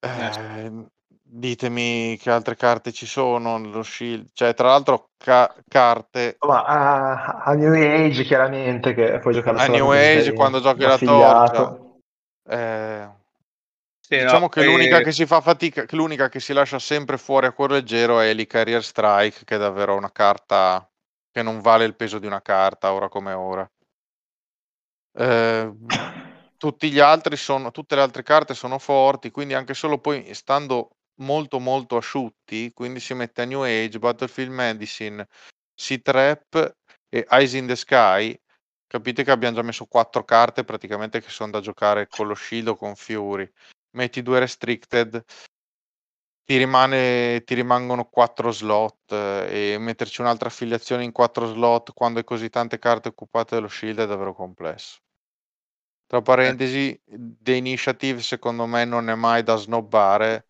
[0.00, 0.86] Eh,
[1.28, 6.36] Ditemi che altre carte ci sono nello Shield, cioè tra l'altro ca- carte...
[6.46, 10.96] Ma a, a, New Age chiaramente che puoi giocare a New Age quando giochi la
[10.96, 11.78] torcia.
[12.48, 13.08] Eh,
[13.98, 14.70] sì, diciamo no, che poi...
[14.72, 18.20] l'unica che si fa fatica, che l'unica che si lascia sempre fuori a cuore leggero
[18.20, 20.88] è l'Icarrier Strike, che è davvero una carta
[21.32, 23.68] che non vale il peso di una carta ora come ora.
[25.12, 25.72] Eh,
[26.56, 30.95] tutti gli altri sono, tutte le altre carte sono forti, quindi anche solo poi stando
[31.16, 35.26] molto molto asciutti, quindi si mette a New Age, Battlefield Medicine,
[35.74, 36.76] Sea Trap
[37.08, 38.38] e Eyes in the Sky.
[38.86, 42.68] Capite che abbiamo già messo quattro carte praticamente che sono da giocare con lo Shield
[42.68, 43.50] o con Fury.
[43.96, 45.24] Metti due Restricted,
[46.44, 52.20] ti, rimane, ti rimangono quattro slot eh, e metterci un'altra affiliazione in quattro slot quando
[52.20, 55.00] hai così tante carte occupate dello Shield è davvero complesso.
[56.06, 60.45] Tra parentesi, The Initiative secondo me non è mai da snobbare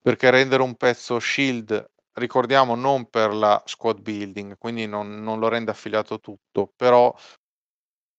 [0.00, 5.48] perché rendere un pezzo shield, ricordiamo, non per la squad building, quindi non, non lo
[5.48, 7.14] rende affiliato tutto, però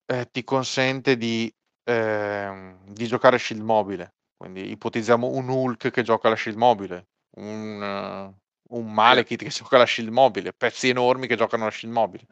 [0.05, 1.51] eh, ti consente di,
[1.83, 4.13] eh, di, giocare shield mobile.
[4.37, 8.33] Quindi ipotizziamo un Hulk che gioca la shield mobile, un,
[8.69, 12.25] uh, un Malekith che gioca la shield mobile, pezzi enormi che giocano la shield mobile.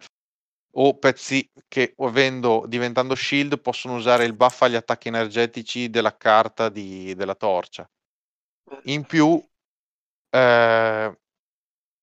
[0.74, 6.70] O pezzi che, avendo, diventando shield, possono usare il buff agli attacchi energetici della carta
[6.70, 7.90] di, della torcia
[8.84, 9.42] in più,
[10.30, 11.20] eh,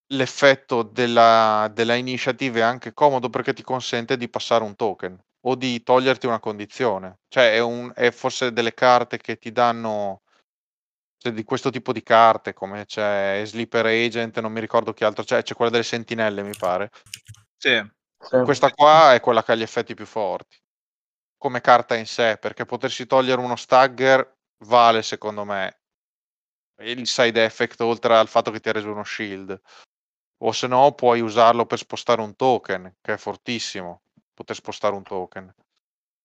[0.09, 5.55] l'effetto della, della iniziativa è anche comodo perché ti consente di passare un token o
[5.55, 7.21] di toglierti una condizione.
[7.29, 10.23] Cioè, è, un, è forse delle carte che ti danno
[11.19, 15.25] cioè, di questo tipo di carte, come c'è Sleeper Agent, non mi ricordo che altro
[15.25, 16.91] c'è, c'è quella delle sentinelle, mi pare.
[17.57, 17.95] Sì.
[18.17, 20.57] Questa qua è quella che ha gli effetti più forti,
[21.37, 25.81] come carta in sé, perché potersi togliere uno stagger vale secondo me
[26.79, 29.59] il side effect oltre al fatto che ti ha reso uno shield.
[30.39, 34.03] O se no puoi usarlo per spostare un token, che è fortissimo,
[34.35, 35.55] poter spostare un token.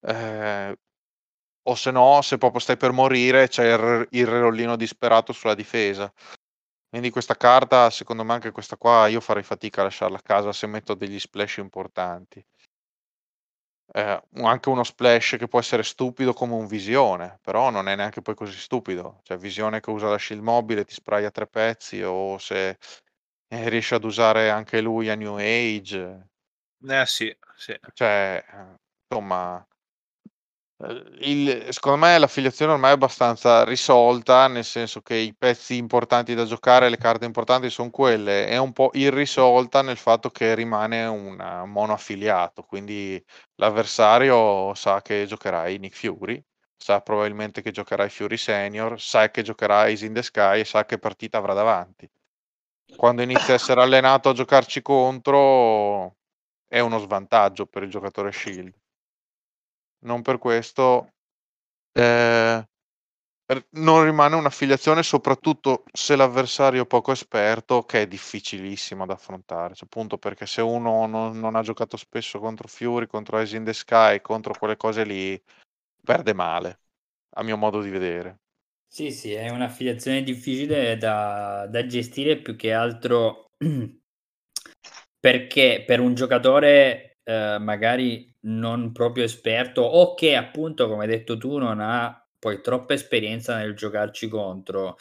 [0.01, 0.77] Eh,
[1.63, 6.11] o se no, se proprio stai per morire, c'è il, il rerollino disperato sulla difesa.
[6.89, 10.51] Quindi questa carta, secondo me anche questa qua, io farei fatica a lasciarla a casa
[10.51, 12.45] se metto degli splash importanti.
[13.93, 18.21] Eh, anche uno splash che può essere stupido come un visione, però non è neanche
[18.21, 19.19] poi così stupido.
[19.23, 22.77] Cioè, visione che usa la shield mobile, ti spraya tre pezzi, o se
[23.49, 26.27] eh, riesce ad usare anche lui a New Age.
[26.87, 27.77] Eh sì, sì.
[27.93, 28.75] Cioè, eh,
[29.09, 29.65] insomma,
[31.19, 36.45] il, secondo me l'affiliazione ormai è abbastanza risolta, nel senso che i pezzi importanti da
[36.45, 41.63] giocare, le carte importanti sono quelle, è un po' irrisolta nel fatto che rimane un
[41.67, 43.23] mono affiliato, quindi
[43.55, 46.43] l'avversario sa che giocherai Nick Fury,
[46.77, 50.85] sa probabilmente che giocherai Fury Senior, sa che giocherai Is in the Sky e sa
[50.85, 52.09] che partita avrà davanti.
[52.95, 56.17] Quando inizia a essere allenato a giocarci contro
[56.67, 58.80] è uno svantaggio per il giocatore Shield
[60.01, 61.09] non per questo
[61.93, 62.65] eh,
[63.71, 69.73] non rimane un'affiliazione, soprattutto se l'avversario è poco esperto, che è difficilissimo da affrontare.
[69.75, 73.65] Cioè, appunto perché se uno non, non, ha giocato spesso contro Fury, contro Ice in
[73.65, 75.41] the Sky, contro quelle cose lì,
[76.03, 76.79] perde male,
[77.35, 78.39] a mio modo di vedere.
[78.87, 83.45] Sì, sì, è un'affiliazione difficile da, da gestire più che altro
[85.19, 91.37] perché per un giocatore eh, magari non proprio esperto o che appunto, come hai detto
[91.37, 94.97] tu, non ha poi troppa esperienza nel giocarci contro.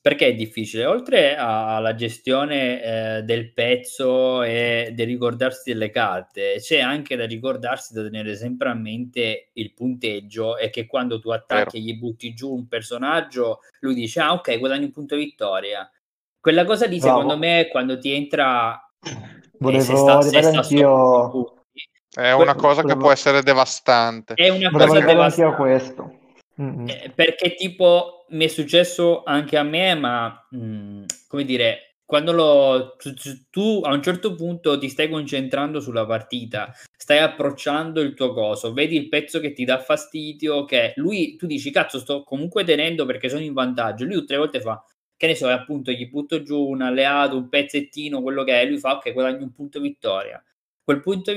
[0.00, 0.86] Perché è difficile?
[0.86, 2.82] Oltre alla gestione
[3.16, 8.70] eh, del pezzo e di ricordarsi delle carte, c'è anche da ricordarsi da tenere sempre
[8.70, 13.58] a mente il punteggio e che quando tu attacchi e gli butti giù un personaggio,
[13.80, 15.90] lui dice: Ah, ok, guadagni un punto vittoria.
[16.40, 17.20] Quella cosa lì, Bravo.
[17.20, 18.80] secondo me, quando ti entra.
[19.58, 21.57] Volevo se sta, se sta anch'io
[22.14, 24.34] è una cosa che può essere devastante.
[24.34, 25.56] È una cosa devastante.
[25.56, 26.18] questo.
[26.60, 26.88] Mm-hmm.
[26.88, 32.32] Eh, perché tipo mi è successo anche a me, ma mh, mm, come dire, quando
[32.32, 33.12] lo, tu,
[33.50, 38.72] tu, a un certo punto ti stai concentrando sulla partita, stai approcciando il tuo coso,
[38.72, 43.04] vedi il pezzo che ti dà fastidio, che lui, tu dici, cazzo, sto comunque tenendo
[43.04, 44.04] perché sono in vantaggio.
[44.04, 44.82] Lui le volte fa,
[45.16, 48.78] che ne so, appunto, gli butto giù un alleato, un pezzettino, quello che è, lui
[48.78, 50.42] fa, ok, guadagno un punto vittoria
[50.88, 51.34] quel punto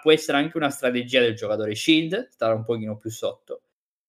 [0.00, 3.60] può essere anche una strategia del giocatore shield, stare un pochino più sotto.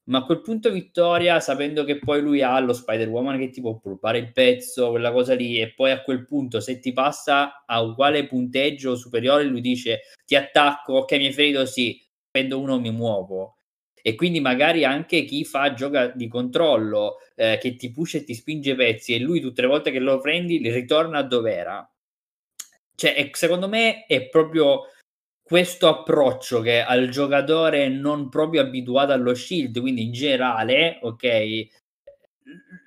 [0.06, 4.20] Ma quel punto vittoria, sapendo che poi lui ha lo Spider-Woman che ti può rubare
[4.20, 8.28] il pezzo, quella cosa lì, e poi a quel punto se ti passa a uguale
[8.28, 13.58] punteggio superiore, lui dice ti attacco, ok mi hai ferito, sì, prendo uno mi muovo.
[14.02, 18.34] E quindi magari anche chi fa gioca di controllo, eh, che ti pusha e ti
[18.34, 21.90] spinge pezzi, e lui tutte le volte che lo prendi, ritorna a dove era
[22.96, 24.90] cioè, secondo me è proprio
[25.42, 31.68] questo approccio che al giocatore non proprio abituato allo shield, quindi in generale, ok,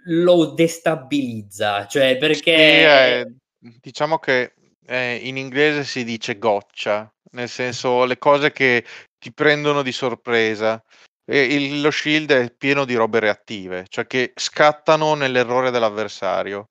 [0.06, 2.56] lo destabilizza, cioè perché...
[2.56, 3.34] Sì, eh,
[3.80, 4.54] diciamo che
[4.86, 8.84] eh, in inglese si dice goccia, nel senso le cose che
[9.18, 10.82] ti prendono di sorpresa.
[11.30, 16.70] E il, lo shield è pieno di robe reattive, cioè che scattano nell'errore dell'avversario.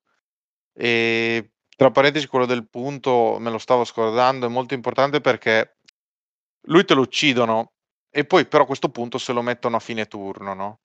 [0.73, 5.77] E tra parentesi, quello del punto me lo stavo scordando, è molto importante perché
[6.69, 7.73] lui te lo uccidono
[8.09, 10.79] e poi però a questo punto se lo mettono a fine turno, no?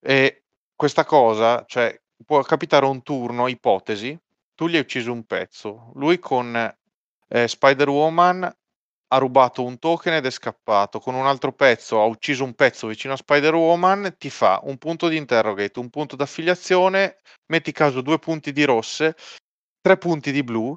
[0.00, 0.44] E
[0.76, 4.16] questa cosa, cioè, può capitare un turno, ipotesi,
[4.54, 6.54] tu gli hai ucciso un pezzo, lui con
[7.28, 8.56] eh, Spider-Woman
[9.08, 12.86] ha rubato un token ed è scappato, con un altro pezzo ha ucciso un pezzo
[12.86, 18.20] vicino a Spider-Woman, ti fa un punto di interrogate, un punto d'affiliazione, metti caso due
[18.20, 19.16] punti di rosse
[19.84, 20.74] tre punti di blu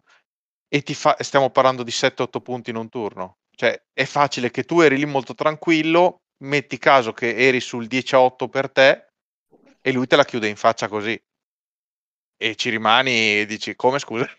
[0.68, 3.38] e ti fa, stiamo parlando di 7-8 punti in un turno.
[3.56, 8.50] Cioè, è facile che tu eri lì molto tranquillo, metti caso che eri sul 10-8
[8.50, 9.08] per te
[9.80, 11.18] e lui te la chiude in faccia così.
[12.36, 14.30] E ci rimani e dici, come scusa?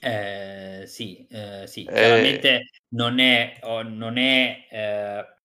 [0.00, 5.39] Eh, sì, eh, sì, eh, chiaramente non è, oh, non è eh,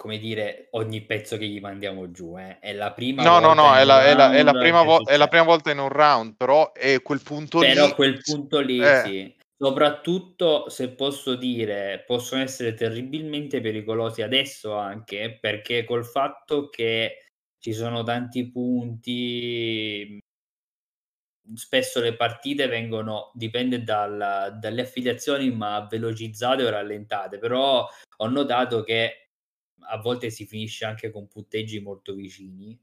[0.00, 2.38] come dire, ogni pezzo che gli mandiamo giù.
[2.38, 2.58] Eh.
[2.58, 3.46] È la prima no, volta.
[3.48, 5.90] No, no, è la, è, la, è, la vo- è la prima volta in un
[5.90, 7.76] round, però è quel punto però lì.
[7.78, 9.02] Però quel punto lì, eh.
[9.04, 9.36] sì.
[9.58, 17.26] Soprattutto se posso dire, possono essere terribilmente pericolosi adesso anche perché col fatto che
[17.58, 20.18] ci sono tanti punti,
[21.54, 27.36] spesso le partite vengono, dipende dal, dalle affiliazioni, ma velocizzate o rallentate.
[27.36, 27.86] Però
[28.16, 29.26] ho notato che
[29.88, 32.78] a volte si finisce anche con punteggi molto vicini.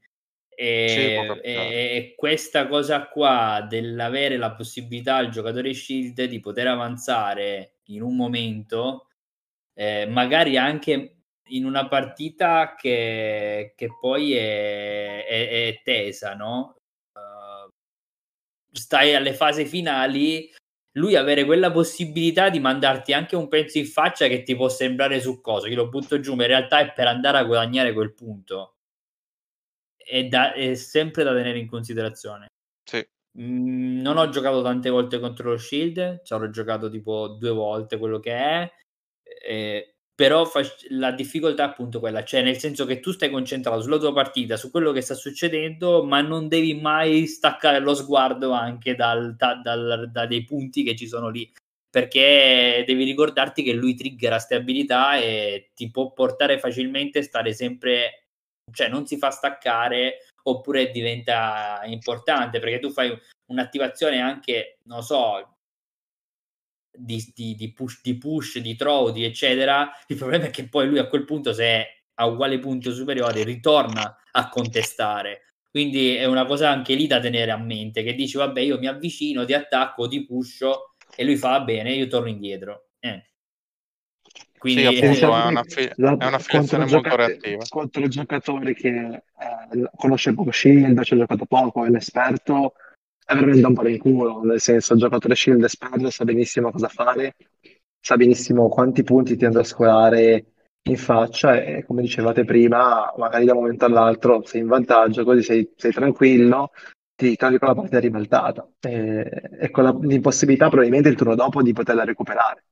[0.60, 8.02] E, e, questa cosa qua dell'avere la possibilità al giocatore Shield di poter avanzare in
[8.02, 9.06] un momento,
[9.74, 11.18] eh, magari anche
[11.50, 16.76] in una partita che, che poi è, è, è, tesa, no?
[17.12, 17.70] Uh,
[18.72, 20.50] stai alle fasi finali,
[20.98, 25.20] lui avere quella possibilità di mandarti anche un pezzo in faccia che ti può sembrare
[25.20, 28.12] su cosa, che lo butto giù, ma in realtà è per andare a guadagnare quel
[28.12, 28.74] punto.
[29.96, 32.48] È, da, è sempre da tenere in considerazione.
[32.84, 33.06] Sì.
[33.40, 37.98] Mm, non ho giocato tante volte contro lo Shield, ci avrò giocato tipo due volte
[37.98, 38.72] quello che è.
[39.22, 43.80] Eh, però fa- la difficoltà è appunto quella, cioè nel senso che tu stai concentrato
[43.82, 48.50] sulla tua partita, su quello che sta succedendo, ma non devi mai staccare lo sguardo
[48.50, 51.48] anche dal, da, dal, da dei punti che ci sono lì,
[51.88, 57.52] perché devi ricordarti che lui triggera queste abilità e ti può portare facilmente a stare
[57.52, 58.24] sempre,
[58.72, 63.16] cioè non si fa staccare oppure diventa importante, perché tu fai
[63.52, 65.57] un'attivazione anche, non so,
[66.98, 70.88] di, di, di, push, di push, di throw, di eccetera, il problema è che poi
[70.88, 75.54] lui a quel punto, se è a uguale punto superiore, ritorna a contestare.
[75.70, 78.86] Quindi è una cosa anche lì da tenere a mente, che dici, vabbè, io mi
[78.86, 82.88] avvicino, ti attacco, ti pusho, e lui fa, bene, io torno indietro.
[82.98, 83.22] Eh.
[84.58, 87.64] Quindi sì, appunto, è, una, fi- la, è una filazione molto reattiva.
[87.68, 92.74] Contro il giocatore che eh, conosce poco Shield, ci ha giocato poco, è l'esperto,
[93.28, 96.88] è veramente un po' in culo, nel senso il giocatore Shield esperto sa benissimo cosa
[96.88, 97.34] fare,
[98.00, 100.46] sa benissimo quanti punti ti andrà a scolare
[100.88, 105.42] in faccia e come dicevate prima, magari da un momento all'altro sei in vantaggio, così
[105.42, 106.70] sei, sei tranquillo,
[107.14, 111.60] ti trovi con la partita ribaltata e, e con la, l'impossibilità probabilmente il turno dopo
[111.60, 112.64] di poterla recuperare.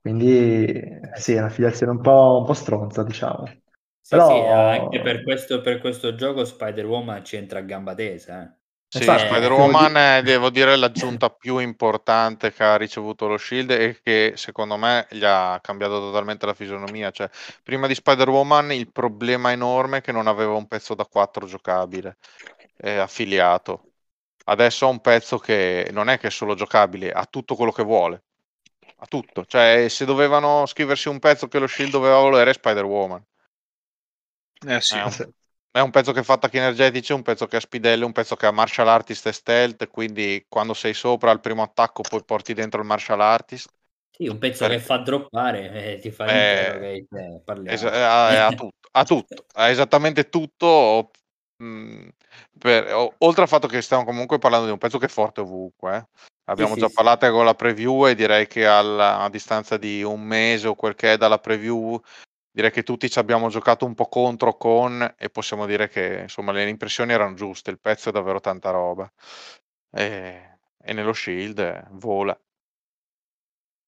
[0.00, 3.44] Quindi sì, è una filiazione un po', un po stronza, diciamo.
[3.44, 4.28] Sì, Però...
[4.28, 8.42] sì, anche per questo, per questo gioco Spider-Woman ci entra a gamba tesa.
[8.42, 8.60] Eh.
[8.94, 14.00] Sì, Esatto, Spider-Woman è, devo dire, l'aggiunta più importante che ha ricevuto lo Shield e
[14.02, 17.10] che secondo me gli ha cambiato totalmente la fisionomia.
[17.10, 17.30] Cioè,
[17.62, 22.18] prima di Spider-Woman il problema enorme è che non aveva un pezzo da 4 giocabile,
[22.76, 23.92] eh, affiliato.
[24.44, 27.84] Adesso ha un pezzo che non è che è solo giocabile, ha tutto quello che
[27.84, 28.24] vuole.
[28.96, 29.46] Ha tutto.
[29.46, 33.24] Cioè, se dovevano scriversi un pezzo che lo Shield doveva volere è Spider-Woman.
[34.66, 34.96] Eh sì.
[34.96, 35.32] Un,
[35.72, 38.44] è un pezzo che fa attacchi energetici, un pezzo che ha spidelle, un pezzo che
[38.44, 42.80] ha martial artist e stealth, quindi quando sei sopra al primo attacco poi porti dentro
[42.80, 43.70] il martial artist.
[44.10, 44.76] Sì, un pezzo per...
[44.76, 47.32] che fa droppare, eh, ti fa eh, eh,
[47.64, 51.10] es- ha, ha, tutto, ha tutto, ha esattamente tutto.
[51.56, 52.08] Mh, mm,
[52.58, 55.40] per, o, oltre al fatto che stiamo comunque parlando di un pezzo che è forte
[55.40, 56.06] ovunque, eh.
[56.50, 57.32] abbiamo sì, già sì, parlato sì.
[57.32, 61.14] con la preview e direi che alla, a distanza di un mese o quel che
[61.14, 61.98] è dalla preview
[62.52, 66.52] direi che tutti ci abbiamo giocato un po' contro con e possiamo dire che insomma
[66.52, 69.10] le impressioni erano giuste, il pezzo è davvero tanta roba.
[69.90, 72.38] E, e nello Shield vola.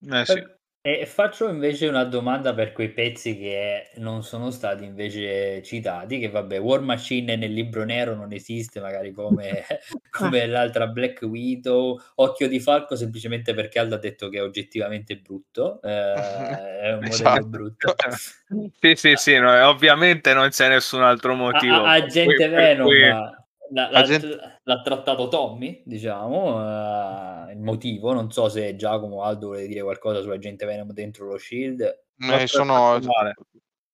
[0.01, 0.41] Eh sì.
[0.87, 6.29] E faccio invece una domanda per quei pezzi che non sono stati invece citati, che
[6.29, 9.65] vabbè, War Machine nel libro nero non esiste, magari come,
[10.11, 15.17] come l'altra Black Widow, Occhio di Falco semplicemente perché Aldo ha detto che è oggettivamente
[15.17, 17.47] brutto, eh, è un modello esatto.
[17.47, 17.95] brutto.
[18.79, 21.83] sì, sì, sì, no, ovviamente non c'è nessun altro motivo.
[21.83, 22.85] Agente Venom...
[22.85, 24.59] Cui l'ha, gente...
[24.63, 30.21] l'ha, trattato Tommy, diciamo, uh, il motivo, non so se Giacomo Aldo vuole dire qualcosa
[30.21, 32.03] sulla gente Venom dentro lo Shield.
[32.17, 32.99] Eh, sono,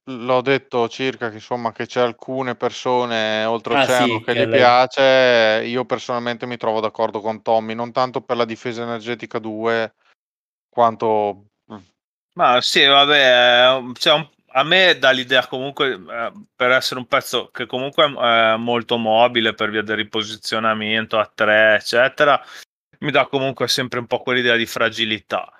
[0.06, 4.50] l'ho detto circa che insomma che c'è alcune persone oltreoceano ah, sì, che, che gli
[4.50, 4.58] lei...
[4.58, 9.94] piace, io personalmente mi trovo d'accordo con Tommy, non tanto per la difesa energetica 2
[10.70, 11.46] quanto...
[12.34, 17.50] Ma sì, vabbè, c'è un, a me dà l'idea comunque eh, per essere un pezzo
[17.52, 22.42] che comunque è molto mobile per via del riposizionamento a tre eccetera
[23.00, 25.52] mi dà comunque sempre un po' quell'idea di fragilità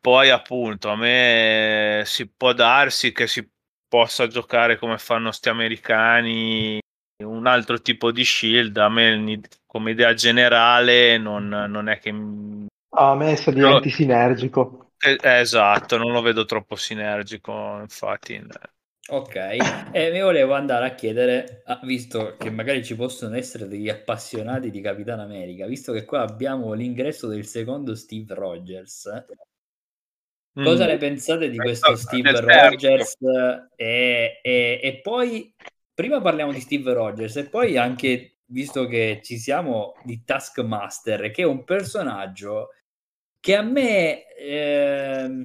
[0.00, 3.48] poi appunto a me si può darsi che si
[3.88, 6.80] possa giocare come fanno sti americani
[7.24, 12.10] un altro tipo di shield a me come idea generale non, non è che
[12.94, 13.76] a me sa di no.
[13.76, 18.40] antisinergico eh, esatto, non lo vedo troppo sinergico, infatti.
[19.08, 19.34] Ok,
[19.90, 24.70] e mi volevo andare a chiedere, ah, visto che magari ci possono essere degli appassionati
[24.70, 29.24] di Capitan America, visto che qua abbiamo l'ingresso del secondo Steve Rogers,
[30.54, 30.88] cosa mm.
[30.88, 33.16] ne pensate di questo Steve Rogers?
[33.74, 35.52] E, e, e poi,
[35.92, 41.42] prima parliamo di Steve Rogers e poi anche, visto che ci siamo, di Taskmaster, che
[41.42, 42.68] è un personaggio
[43.42, 45.44] che a me eh,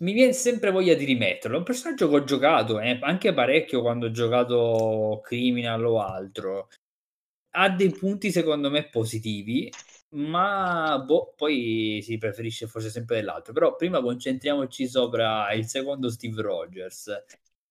[0.00, 1.56] mi viene sempre voglia di rimetterlo.
[1.56, 6.68] È un personaggio che ho giocato eh, anche parecchio quando ho giocato Criminal o altro.
[7.52, 9.72] Ha dei punti secondo me positivi,
[10.10, 13.54] ma boh, poi si preferisce forse sempre dell'altro.
[13.54, 17.24] Però prima concentriamoci sopra il secondo Steve Rogers.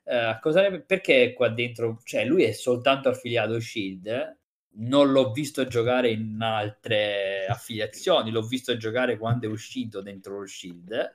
[0.03, 4.37] Uh, cosa, perché qua dentro, cioè lui è soltanto affiliato Shield,
[4.79, 10.45] non l'ho visto giocare in altre affiliazioni, l'ho visto giocare quando è uscito dentro lo
[10.45, 11.13] Shield,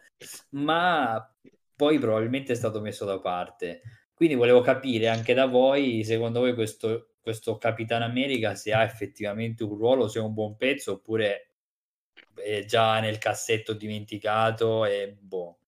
[0.51, 1.33] ma
[1.77, 3.83] poi probabilmente è stato messo da parte.
[4.15, 9.65] Quindi volevo capire anche da voi, secondo voi questo, questo Capitan America se ha effettivamente
[9.65, 11.49] un ruolo, se è un buon pezzo oppure
[12.35, 15.59] è già nel cassetto dimenticato e boh.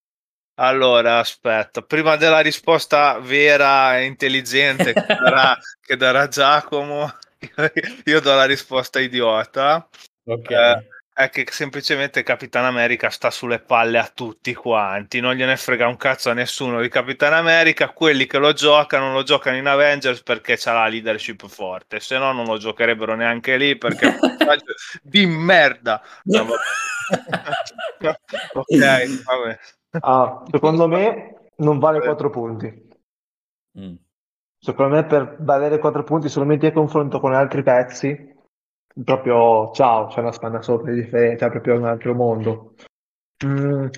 [0.56, 7.12] Allora, aspetta, prima della risposta vera e intelligente che darà, che darà Giacomo,
[8.04, 9.88] io do la risposta idiota.
[10.24, 10.50] Ok.
[10.50, 15.86] Eh, è che semplicemente Capitan America sta sulle palle a tutti quanti, non gliene frega
[15.86, 20.24] un cazzo a nessuno di Capitan America, quelli che lo giocano lo giocano in Avengers
[20.24, 24.18] perché c'ha la leadership forte, se no non lo giocherebbero neanche lì perché è un
[24.18, 26.02] personaggio di merda.
[26.24, 26.46] No,
[28.54, 29.58] ok, vabbè.
[30.00, 32.88] Ah, secondo me non vale 4 punti.
[33.78, 33.94] Mm.
[34.64, 38.32] Secondo me per valere 4 punti solamente a confronto con altri pezzi
[39.02, 42.74] proprio ciao, c'è una spanna sopra di differenza, è proprio un altro mondo.
[43.44, 43.88] Mm.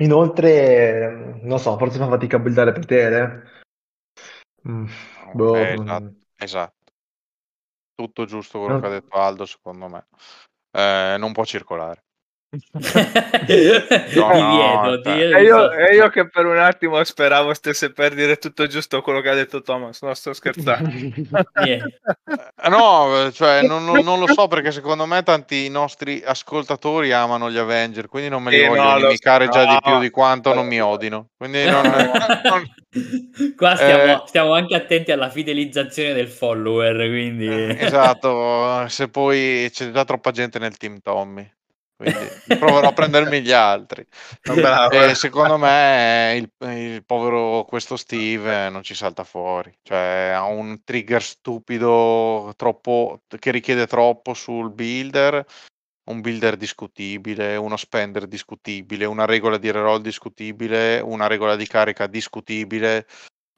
[0.00, 3.62] Inoltre, non so, forse fa fatica a buildare potere.
[4.68, 4.86] Mm.
[5.32, 6.92] Boh, eh, esatto, esatto.
[7.94, 8.80] Tutto giusto quello no.
[8.80, 10.06] che ha detto Aldo, secondo me.
[10.70, 12.04] Eh, non può circolare.
[12.50, 15.36] No, no, cioè.
[15.36, 19.20] e, io, e, io, che per un attimo speravo stesse per dire tutto giusto quello
[19.20, 20.88] che ha detto Thomas, no sto scherzando.
[21.64, 21.84] yeah.
[22.70, 27.58] no, cioè, non, non, non, lo so perché secondo me tanti nostri ascoltatori amano gli
[27.58, 29.72] Avenger, quindi non me li eh, voglio no, inimicare so, già no.
[29.72, 31.28] di più di quanto non mi odino.
[31.36, 31.82] Quindi non,
[33.56, 37.46] Qua stiamo, eh, stiamo, anche attenti alla fidelizzazione del follower, quindi...
[37.46, 41.46] Eh, esatto, se poi c'è già troppa gente nel team Tommy
[41.98, 44.06] quindi proverò a prendermi gli altri.
[44.92, 50.84] e secondo me il, il, povero questo Steve non ci salta fuori, cioè ha un
[50.84, 55.44] trigger stupido troppo, che richiede troppo sul builder,
[56.04, 62.06] un builder discutibile, uno spender discutibile, una regola di reroll discutibile, una regola di carica
[62.06, 63.06] discutibile,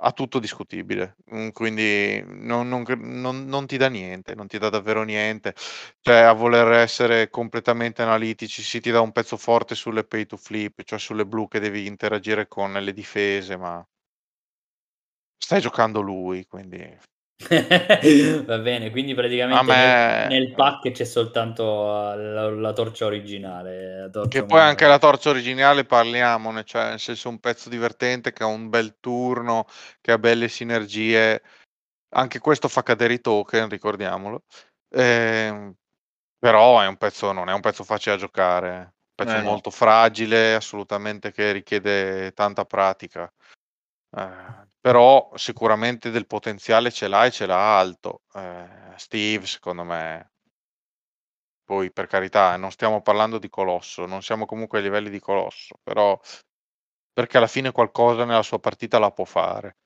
[0.02, 4.68] ha tutto discutibile, mm, quindi non, non, non, non, ti dà niente, non ti dà
[4.70, 5.54] davvero niente.
[6.00, 10.36] Cioè, a voler essere completamente analitici, sì, ti dà un pezzo forte sulle pay to
[10.36, 13.86] flip, cioè sulle blu che devi interagire con le difese, ma
[15.36, 16.78] stai giocando lui, quindi
[17.48, 19.74] Va bene, quindi praticamente me...
[19.74, 24.00] nel, nel, pack c'è soltanto la, la torcia originale.
[24.00, 28.32] La torcia che poi anche la torcia originale parliamone, cioè nel senso un pezzo divertente
[28.32, 29.66] che ha un bel turno,
[30.00, 31.42] che ha belle sinergie.
[32.12, 34.42] Anche questo fa cadere i token, ricordiamolo.
[34.90, 35.72] Eh,
[36.38, 39.70] però è un pezzo, non è un pezzo facile da giocare, un pezzo eh, molto
[39.70, 39.76] no.
[39.76, 43.32] fragile, assolutamente che richiede tanta pratica.
[44.14, 48.22] Eh, però sicuramente del potenziale ce l'ha e ce l'ha alto.
[48.34, 50.30] Eh, Steve, secondo me,
[51.64, 55.78] poi per carità, non stiamo parlando di Colosso, non siamo comunque ai livelli di Colosso,
[55.82, 56.18] però
[57.12, 59.76] perché alla fine qualcosa nella sua partita la può fare.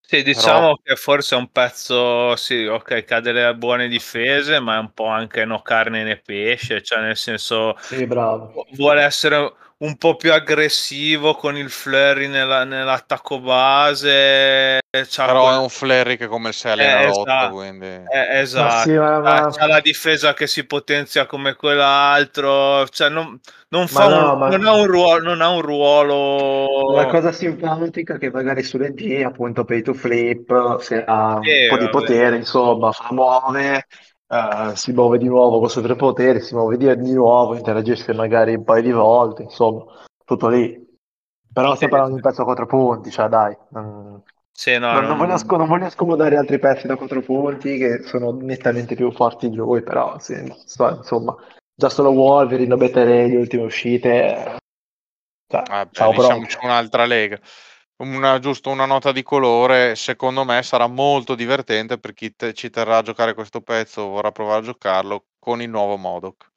[0.00, 0.74] Sì, diciamo Però...
[0.82, 5.06] che forse è un pezzo, sì, ok, cade le buone difese, ma è un po'
[5.06, 8.66] anche no carne né pesce, cioè nel senso sì, bravo.
[8.70, 14.80] vuole essere un po' più aggressivo con il flurry nella, nell'attacco base.
[14.90, 15.54] Però quel...
[15.54, 17.86] è un flurry che come se allena eh, esatto, quindi...
[17.86, 18.88] eh, esatto.
[18.88, 19.50] Sì, ma, ma...
[19.50, 24.48] C'ha la difesa che si potenzia come quell'altro, cioè non, non, fa no, un, ma...
[24.48, 26.94] non, ha un ruolo, non ha un ruolo.
[26.94, 31.68] La cosa simpatica è che magari sulle D, appunto, pay to flip, se ha eh,
[31.68, 33.86] un po' di potere, insomma, fa muove
[34.28, 38.54] Uh, si muove di nuovo con tre poteri, si muove di, di, nuovo, interagisce magari
[38.54, 39.84] un paio di volte, insomma,
[40.24, 40.86] tutto lì.
[41.50, 43.56] Però stiamo parlando di un pezzo a quattro punti, cioè dai.
[43.70, 44.22] Non,
[44.52, 48.32] sì, no, non, non, voglio, non, voglio, scomodare altri pezzi da quattro punti che sono
[48.32, 51.34] nettamente più forti di lui, però sì, insomma,
[51.74, 54.58] già solo Wolverine, Better le ultime uscite.
[55.46, 57.40] Cioè, ah, ciao, diciamo c'è un'altra lega
[57.98, 62.70] una, giusto una nota di colore, secondo me sarà molto divertente per chi te- ci
[62.70, 66.50] terrà a giocare questo pezzo o vorrà provare a giocarlo con il nuovo Modoc.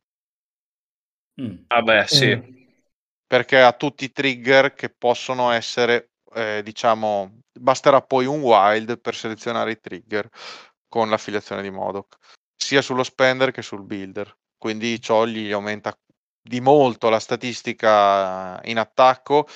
[1.41, 1.63] Mm.
[1.67, 2.35] Vabbè, sì.
[2.35, 2.59] Mm.
[3.25, 9.15] Perché ha tutti i trigger che possono essere, eh, diciamo, basterà poi un wild per
[9.15, 10.29] selezionare i trigger
[10.87, 12.17] con l'affiliazione di Modoc,
[12.55, 14.37] sia sullo spender che sul builder.
[14.57, 15.97] Quindi ciò gli aumenta
[16.43, 19.47] di molto la statistica in attacco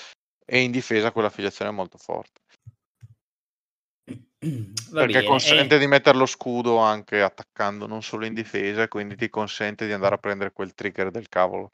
[0.46, 2.42] e in difesa quell'affiliazione è molto forte.
[4.92, 5.80] Va perché bene, consente e...
[5.80, 10.16] di mettere lo scudo anche attaccando, non solo in difesa, quindi ti consente di andare
[10.16, 11.72] a prendere quel trigger del cavolo.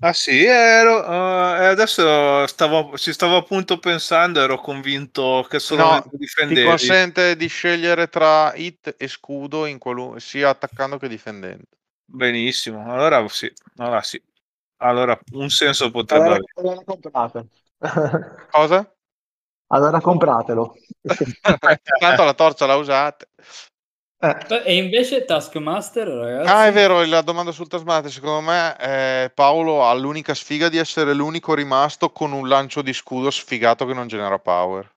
[0.00, 6.10] Ah sì, ero, uh, adesso stavo, ci stavo appunto pensando, ero convinto che solo no,
[6.12, 6.60] difendevi.
[6.60, 11.64] Ti consente di scegliere tra hit e scudo qualu- sia attaccando che difendendo.
[12.04, 14.20] Benissimo, allora sì, allora sì.
[14.78, 17.38] Allora un senso potrebbe allora, avere.
[18.50, 18.94] Cosa?
[19.68, 20.74] Allora compratelo.
[21.98, 23.28] Tanto la torcia la usate.
[24.18, 24.62] Eh.
[24.64, 26.50] E invece Taskmaster, ragazzi?
[26.50, 30.78] Ah, è vero, la domanda sul Taskmaster, secondo me eh, Paolo ha l'unica sfiga di
[30.78, 34.90] essere l'unico rimasto con un lancio di scudo sfigato che non genera power.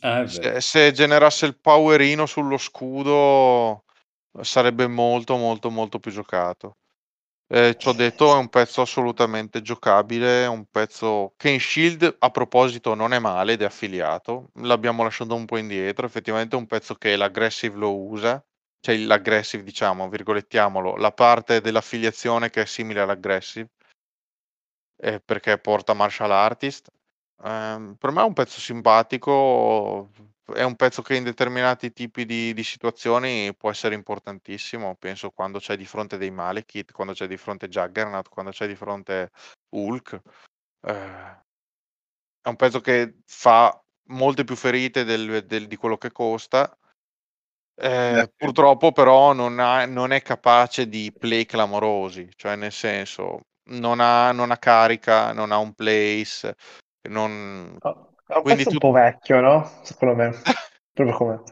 [0.00, 3.84] Ah, se, se, generasse il powerino sullo scudo
[4.42, 6.76] sarebbe molto molto molto più giocato.
[7.50, 12.94] Eh, ci detto, è un pezzo assolutamente giocabile, un pezzo che in Shield a proposito
[12.94, 16.94] non è male ed è affiliato, l'abbiamo lasciato un po' indietro, effettivamente è un pezzo
[16.94, 18.42] che l'aggressive lo usa,
[18.80, 23.68] cioè l'aggressive diciamo, virgolettiamolo, la parte dell'affiliazione che è simile all'aggressive,
[24.96, 26.88] eh, perché porta martial artist.
[27.42, 30.10] Eh, per me è un pezzo simpatico,
[30.52, 34.96] è un pezzo che in determinati tipi di, di situazioni può essere importantissimo.
[34.96, 38.74] Penso quando c'è di fronte dei Malekith, quando c'è di fronte Juggernaut, quando c'è di
[38.74, 39.30] fronte
[39.70, 40.20] Hulk.
[40.82, 41.42] Eh,
[42.42, 46.76] è un pezzo che fa molte più ferite del, del, di quello che costa.
[47.76, 53.40] Eh, purtroppo però non, ha, non, è capace di play clamorosi, cioè nel senso
[53.70, 56.54] non ha, non ha carica, non ha un place,
[57.08, 58.13] non, oh.
[58.26, 58.70] È un Quindi tu...
[58.72, 59.70] un po' vecchio, no?
[59.82, 60.34] Secondo me.
[60.92, 61.42] Proprio come...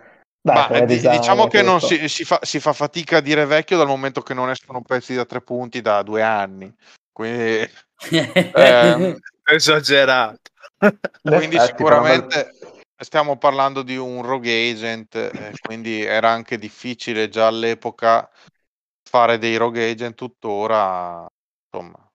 [0.44, 3.86] Dai, d- diciamo che non si, si, fa, si, fa, fatica a dire vecchio dal
[3.86, 6.72] momento che non escono pezzi da tre punti da due anni.
[7.12, 7.70] Quindi...
[8.54, 10.40] ehm, Esagerato.
[11.22, 12.52] quindi sicuramente
[12.96, 18.28] stiamo parlando di un rogue agent, eh, quindi era anche difficile già all'epoca
[19.08, 21.26] fare dei rogue agent tuttora.
[21.70, 22.10] Insomma,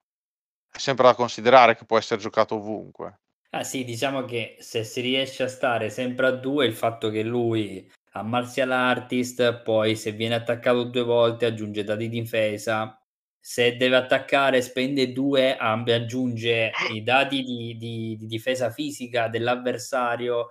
[0.72, 3.20] è sempre da considerare che può essere giocato ovunque.
[3.58, 7.24] Ah sì, diciamo che se si riesce a stare sempre a due, il fatto che
[7.24, 13.02] lui ha martial artist, poi se viene attaccato due volte aggiunge dati di difesa,
[13.40, 20.50] se deve attaccare spende due, aggiunge i dati di, di, di difesa fisica dell'avversario,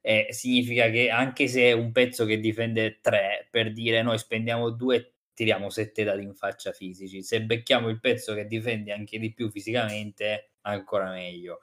[0.00, 4.70] eh, significa che anche se è un pezzo che difende tre, per dire noi spendiamo
[4.70, 9.32] due, tiriamo sette dati in faccia fisici, se becchiamo il pezzo che difende anche di
[9.32, 11.60] più fisicamente, ancora meglio.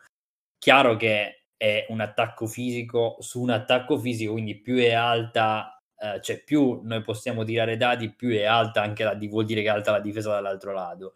[0.58, 6.22] Chiaro che è un attacco fisico su un attacco fisico, quindi più è alta, eh,
[6.22, 9.72] cioè più noi possiamo tirare dati, più è alta anche la, vuol dire che è
[9.72, 11.14] alta la difesa dall'altro lato.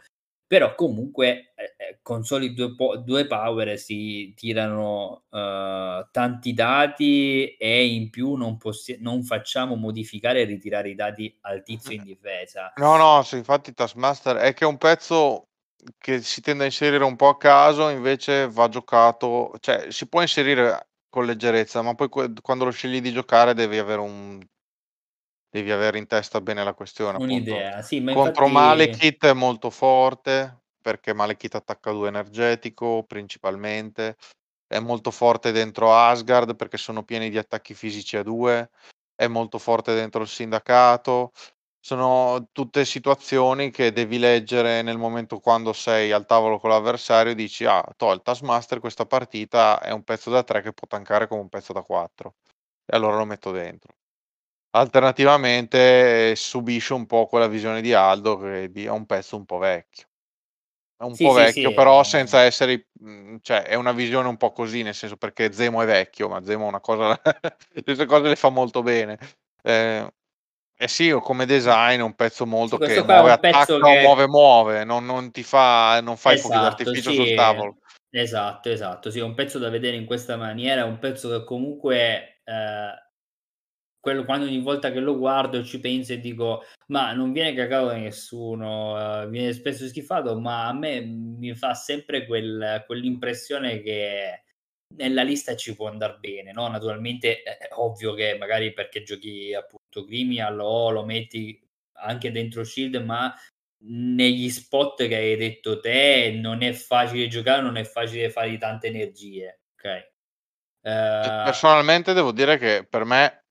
[0.48, 7.56] Però comunque eh, eh con soli due, po- due, power si tirano eh, tanti dati
[7.56, 12.02] e in più non, possi- non facciamo modificare e ritirare i dati al tizio in
[12.04, 12.74] difesa.
[12.78, 15.49] No, no, sì, infatti Taskmaster è che è un pezzo
[15.98, 20.22] che si tende a inserire un po' a caso, invece va giocato, cioè si può
[20.22, 24.40] inserire con leggerezza, ma poi quando lo scegli di giocare devi avere un
[25.52, 27.18] devi avere in testa bene la questione.
[27.18, 28.66] Un'idea, sì, ma Contro infatti...
[28.66, 34.16] Malekith è molto forte, perché Malekith attacca 2 energetico principalmente,
[34.68, 38.70] è molto forte dentro Asgard perché sono pieni di attacchi fisici a 2,
[39.16, 41.32] è molto forte dentro il sindacato,
[41.80, 47.36] sono tutte situazioni che devi leggere nel momento quando sei al tavolo con l'avversario e
[47.36, 51.28] dici: "Ah, t'ho il Taskmaster, questa partita è un pezzo da 3 che può tankare
[51.28, 52.36] come un pezzo da 4".
[52.86, 53.94] E allora lo metto dentro.
[54.72, 60.08] Alternativamente subisce un po' quella visione di Aldo che è un pezzo un po' vecchio.
[60.98, 64.28] È un Sì, po' sì, vecchio, sì, però senza essere mhmm, cioè è una visione
[64.28, 67.20] un po' così, nel senso perché Zemo è vecchio, ma Zemo una cosa
[67.74, 69.18] le cose le fa molto bene.
[69.64, 70.10] Ehm
[70.82, 74.02] eh sì, o come design un pezzo molto sì, che muove, attacca che...
[74.02, 77.78] muove, muove, non, non ti fa, non fai esatto, fuochi d'artificio sì, sul tavolo.
[78.10, 81.44] Esatto, esatto, sì, è un pezzo da vedere in questa maniera, è un pezzo che
[81.44, 82.94] comunque eh,
[84.00, 87.88] quello, quando ogni volta che lo guardo ci penso e dico ma non viene cagato
[87.88, 94.44] da nessuno, eh, viene spesso schifato, ma a me mi fa sempre quel, quell'impressione che
[94.96, 96.68] nella lista ci può andare bene, no?
[96.68, 101.60] Naturalmente è ovvio che magari perché giochi appunto Grimial o lo metti
[102.02, 103.34] anche dentro Shield, ma
[103.82, 108.88] negli spot che hai detto te non è facile giocare, non è facile fare tante
[108.88, 110.12] energie, ok?
[110.82, 111.44] Uh...
[111.44, 113.44] Personalmente devo dire che per me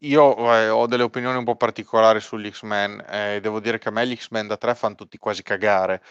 [0.00, 3.90] io eh, ho delle opinioni un po' particolari sugli X-Men eh, devo dire che a
[3.90, 6.02] me gli X-Men da tre fanno tutti quasi cagare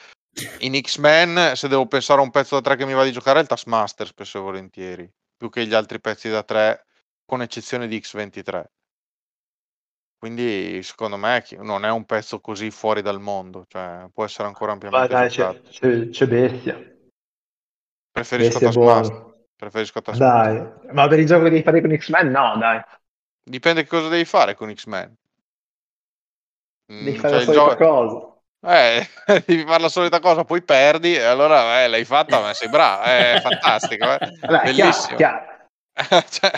[0.60, 3.40] in X-Men, se devo pensare a un pezzo da 3 che mi va di giocare,
[3.40, 6.86] è il Taskmaster spesso e volentieri, più che gli altri pezzi da 3
[7.26, 8.64] con eccezione di X23.
[10.18, 14.72] Quindi secondo me non è un pezzo così fuori dal mondo, cioè può essere ancora
[14.72, 16.96] ampiamente dai, c'è, c'è, c'è, bestia.
[18.12, 19.34] Preferisco Taskmaster.
[19.56, 20.80] Preferisco Taskmaster.
[20.82, 22.82] Dai, ma per il gioco che devi fare con X-Men no, dai.
[23.44, 25.16] Dipende che cosa devi fare con X-Men.
[26.88, 27.76] Devi mm, fare cioè solita gioco...
[27.76, 28.35] cosa.
[28.66, 29.08] Eh,
[29.46, 33.04] devi fare la solita cosa, poi perdi e allora eh, l'hai fatta, ma sei bravo,
[33.04, 34.32] è fantastico, eh.
[34.42, 35.18] Vabbè, bellissimo.
[35.18, 35.46] Chiaro,
[35.94, 36.26] chiaro.
[36.30, 36.52] cioè...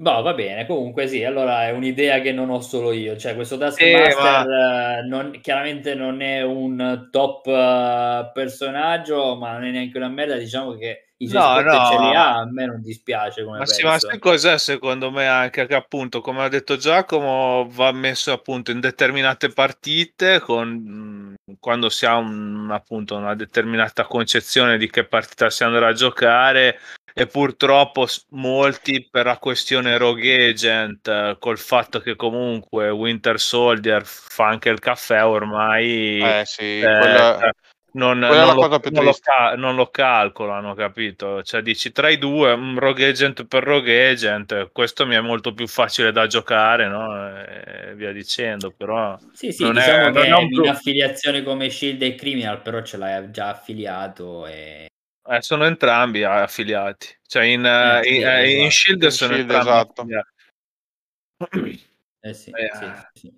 [0.00, 3.58] No, va bene, comunque sì, allora è un'idea che non ho solo io, cioè questo
[3.58, 5.00] Taskmaster eh, ma...
[5.02, 10.76] non, chiaramente non è un top uh, personaggio, ma non è neanche una merda, diciamo
[10.76, 11.72] che i no, no.
[11.90, 15.26] ce li ha, a me non dispiace come ma sì, ma sai cos'è secondo me
[15.26, 21.88] anche che appunto, come ha detto Giacomo, va messo appunto in determinate partite con, quando
[21.88, 26.78] si ha un, appunto una determinata concezione di che partita si andrà a giocare
[27.12, 34.46] e purtroppo molti per la questione Rogue Agent col fatto che comunque Winter Soldier fa
[34.46, 37.50] anche il caffè ormai eh sì, eh, quella...
[37.98, 39.14] Non, non, lo, non, lo,
[39.56, 41.42] non, lo, calcolano, capito?
[41.42, 45.52] Cioè dici tra i due, un rogue agent per rogue agent, questo mi è molto
[45.52, 47.42] più facile da giocare, no?
[47.44, 49.18] E via dicendo, però...
[49.32, 50.48] Sì, sì, diciamo è, che è un...
[50.52, 54.86] in affiliazione come Shield e Criminal, però ce l'hai già affiliato e...
[55.28, 58.46] Eh, sono entrambi affiliati, cioè in, eh, sì, in, esatto.
[58.46, 60.00] in Shield sono Shield, entrambi esatto.
[60.00, 61.86] affiliati.
[62.20, 62.70] Eh sì, eh,
[63.12, 63.32] sì, sì.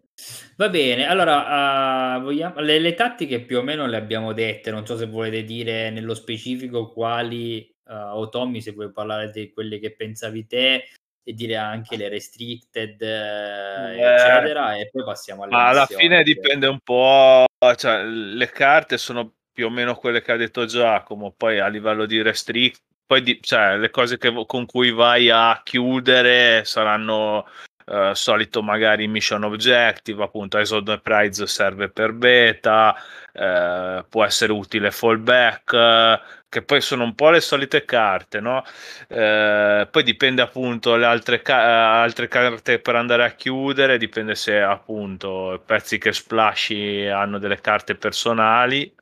[0.57, 2.61] Va bene, allora uh, vogliamo...
[2.61, 6.14] le, le, tattiche più o meno le abbiamo dette, non so se volete dire nello
[6.14, 10.89] specifico quali, uh, o Tommy se vuoi parlare di quelle che pensavi te
[11.23, 15.55] e dire anche le restricted, eh, eccetera, e poi passiamo alle...
[15.55, 17.45] Alla fine dipende un po',
[17.77, 22.07] cioè le carte sono più o meno quelle che ha detto Giacomo, poi a livello
[22.07, 27.47] di restrict, poi di, cioè, le cose che, con cui vai a chiudere saranno
[27.91, 32.95] Uh, solito magari mission objective, appunto Isod Prize serve per beta,
[33.32, 38.62] uh, può essere utile fallback, uh, che poi sono un po' le solite carte, no?
[39.09, 45.61] poi dipende appunto le altre, ca- altre carte per andare a chiudere, dipende se appunto
[45.66, 48.95] pezzi che splashy hanno delle carte personali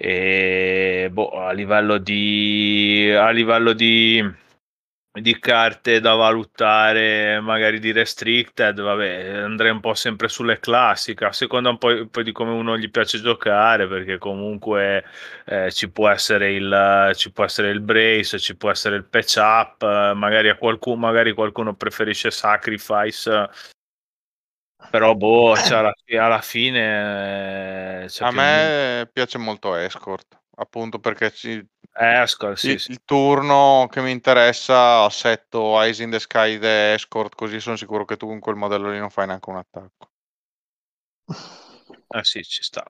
[0.00, 4.24] e boh, a livello di a livello di
[5.12, 11.32] di carte da valutare, magari di restricted, vabbè, andrei un po' sempre sulle classiche, a
[11.32, 15.04] seconda un po' poi di come uno gli piace giocare, perché comunque
[15.46, 19.36] eh, ci, può essere il, ci può essere il brace, ci può essere il patch
[19.38, 23.48] up, magari, a qualcuno, magari qualcuno preferisce sacrifice,
[24.90, 25.94] però boh, cioè alla,
[26.24, 28.04] alla, fine...
[28.04, 32.90] Eh, a me piace molto escort appunto perché ci, Escort, sì, il, sì.
[32.92, 38.04] il turno che mi interessa assetto Eyes in the Sky the Escort così sono sicuro
[38.04, 40.10] che tu con quel modello lì non fai neanche un attacco
[42.08, 42.84] eh sì ci sta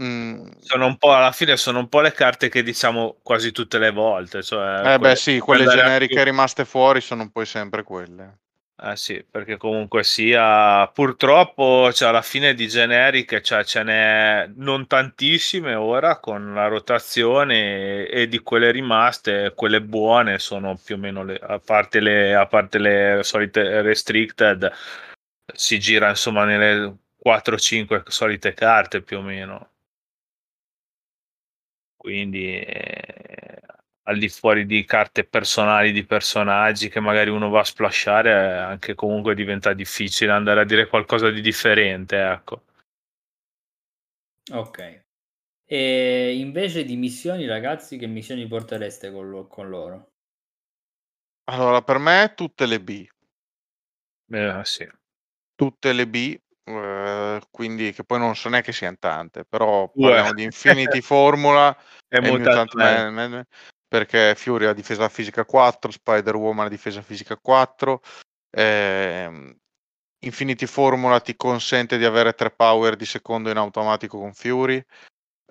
[0.00, 0.48] mm.
[0.60, 3.90] sono un po' alla fine sono un po' le carte che diciamo quasi tutte le
[3.90, 6.24] volte cioè eh beh sì quelle generiche più...
[6.24, 8.41] rimaste fuori sono poi sempre quelle
[8.80, 14.86] eh sì, perché comunque sia, purtroppo cioè, alla fine di generiche cioè, ce n'è non
[14.88, 21.22] tantissime ora con la rotazione e, di quelle rimaste, quelle buone sono più o meno,
[21.22, 24.70] le, a, parte le, a parte le solite restricted,
[25.54, 29.70] si gira insomma nelle 4-5 solite carte più o meno.
[31.96, 33.62] Quindi eh,
[34.04, 38.94] al di fuori di carte personali di personaggi che magari uno va a splashare, anche
[38.94, 42.62] comunque diventa difficile andare a dire qualcosa di differente, ecco.
[44.52, 45.04] Ok.
[45.64, 50.10] E invece di missioni, ragazzi, che missioni portereste con, lo- con loro?
[51.44, 53.06] Allora, per me tutte le B.
[54.28, 54.88] Eh, sì.
[55.54, 60.42] Tutte le B, eh, quindi che poi non so neanche siano tante, però parliamo di
[60.44, 61.76] Infinity Formula
[62.08, 63.46] e Mutant Man, Man,
[63.92, 68.00] perché Fury ha difesa fisica 4, Spider-Woman ha difesa fisica 4,
[68.50, 69.54] ehm,
[70.20, 74.82] Infinity Formula ti consente di avere 3 power di secondo in automatico con Fury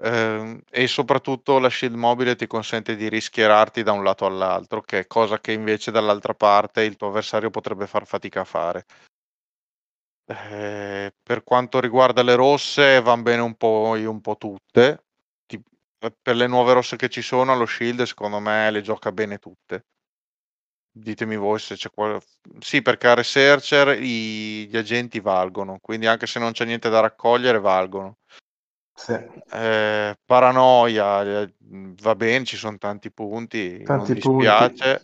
[0.02, 5.02] ehm, e soprattutto la shield mobile ti consente di rischierarti da un lato all'altro, che
[5.02, 8.86] è cosa che invece dall'altra parte il tuo avversario potrebbe far fatica a fare.
[10.26, 15.04] Eh, per quanto riguarda le rosse, van bene un po', un po' tutte
[16.22, 19.86] per le nuove rosse che ci sono allo Shield, secondo me le gioca bene tutte.
[20.94, 22.26] Ditemi voi se c'è qualcosa.
[22.60, 24.68] Sì, perché a Researcher i...
[24.68, 28.18] gli agenti valgono, quindi anche se non c'è niente da raccogliere, valgono.
[28.94, 29.14] Sì.
[29.14, 35.04] Eh, paranoia va bene, ci sono tanti punti, tanti non dispiace.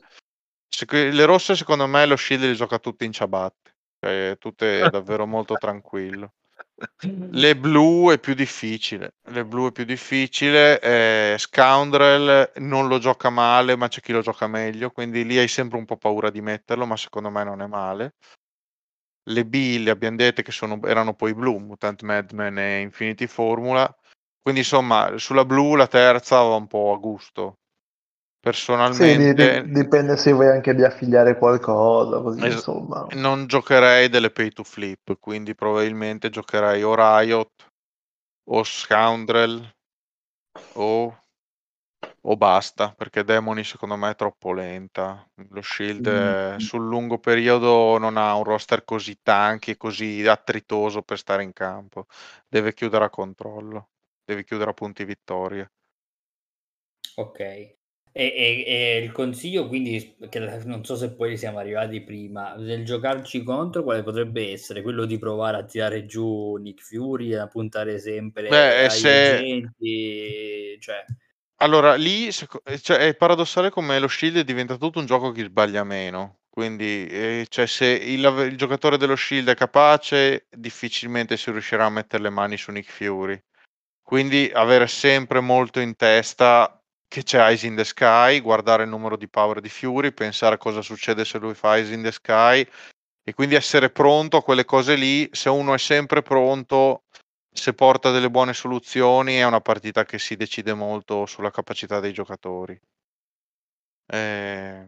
[0.78, 1.12] Punti.
[1.16, 5.56] le rosse secondo me lo Shield li gioca tutte in ciabatte, cioè tutte davvero molto
[5.56, 6.34] tranquillo.
[6.80, 13.32] Le blu è più difficile, le blu è più difficile, eh, Scoundrel non lo gioca
[13.32, 16.42] male, ma c'è chi lo gioca meglio, quindi lì hai sempre un po' paura di
[16.42, 18.14] metterlo, ma secondo me non è male.
[19.30, 23.94] Le B le abbiamo dette che sono, erano poi blu, Mutant Madman e Infinity Formula,
[24.42, 27.60] quindi insomma sulla blu la terza va un po' a gusto.
[28.48, 29.64] Personalmente...
[29.66, 33.06] Sì, dipende se vuoi anche di affiliare qualcosa, così es- insomma.
[33.10, 37.52] Non giocherei delle pay to flip, quindi probabilmente giocherei o Riot
[38.50, 39.70] o Scoundrel
[40.76, 41.20] o,
[42.22, 45.30] o basta, perché Demoni secondo me è troppo lenta.
[45.50, 46.58] Lo Shield mm.
[46.60, 51.52] sul lungo periodo non ha un roster così tanchi e così attritoso per stare in
[51.52, 52.06] campo.
[52.48, 53.90] Deve chiudere a controllo,
[54.24, 55.70] deve chiudere a punti vittoria.
[57.16, 57.76] Ok.
[58.20, 62.84] E, e, e, il consiglio, quindi, che non so se poi siamo arrivati prima, del
[62.84, 64.82] giocarci contro, quale potrebbe essere?
[64.82, 69.36] Quello di provare a tirare giù Nick Fury, a puntare sempre Beh, ai se...
[69.36, 71.06] agenti, cioè...
[71.58, 76.40] Allora, lì cioè, è paradossale come lo Shield diventa tutto un gioco che sbaglia meno.
[76.50, 81.92] Quindi, eh, cioè, se il, il, giocatore dello Shield è capace, difficilmente si riuscirà a
[81.92, 83.40] mettere le mani su Nick Fury.
[84.02, 86.72] Quindi, avere sempre molto in testa
[87.08, 90.58] che c'è Eyes in the Sky, guardare il numero di power di Fury, pensare a
[90.58, 92.68] cosa succede se lui fa Eyes in the Sky
[93.24, 95.28] e quindi essere pronto a quelle cose lì.
[95.32, 97.04] Se uno è sempre pronto,
[97.52, 102.14] se porta delle buone soluzioni, è una partita che si decide molto sulla capacità dei
[102.14, 102.80] giocatori.
[104.10, 104.88] Eh,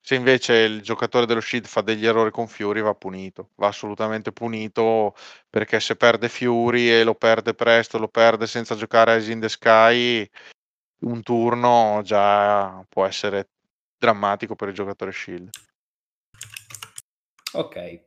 [0.00, 4.32] se invece il giocatore dello Shield fa degli errori con Fury, va punito, va assolutamente
[4.32, 5.14] punito
[5.50, 9.48] perché se perde Fury e lo perde presto, lo perde senza giocare Eyes in the
[9.48, 10.28] Sky,
[11.00, 13.48] un turno già può essere
[13.98, 15.50] drammatico per il giocatore Shield.
[17.52, 18.00] Ok.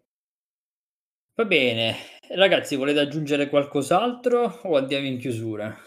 [1.36, 1.96] Va bene.
[2.30, 5.84] Ragazzi, volete aggiungere qualcos'altro o andiamo in chiusura?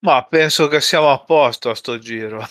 [0.00, 2.44] Ma penso che siamo a posto a sto giro.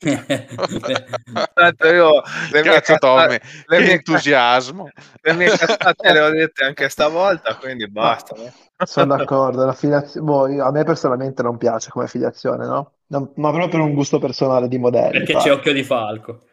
[0.00, 2.22] Tanto io
[2.52, 4.88] le mie Cazzo, Tommy, le mie entusiasmo.
[5.20, 8.34] Le mie cazzate le ho dette anche stavolta, quindi basta.
[8.34, 8.50] No.
[8.86, 12.92] Sono d'accordo, la filiazione, boh, a me personalmente non piace come filiazione, no?
[13.08, 15.18] no ma proprio per un gusto personale di modelli.
[15.18, 16.44] Perché c'è occhio di falco.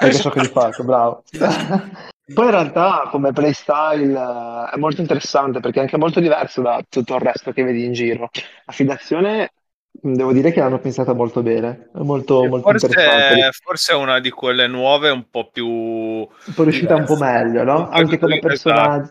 [0.00, 1.22] Perché c'è occhio di falco, bravo.
[2.34, 6.82] Poi in realtà come playstyle eh, è molto interessante perché è anche molto diverso da
[6.86, 8.28] tutto il resto che vedi in giro.
[8.66, 9.52] La filiazione
[10.00, 13.50] Devo dire che l'hanno pensata molto bene, è molto, molto forse, interessante.
[13.64, 15.66] Forse è una di quelle nuove un po' più...
[15.66, 17.88] Un po' riuscita un po' meglio, no?
[17.88, 19.10] Anche come, personaggi,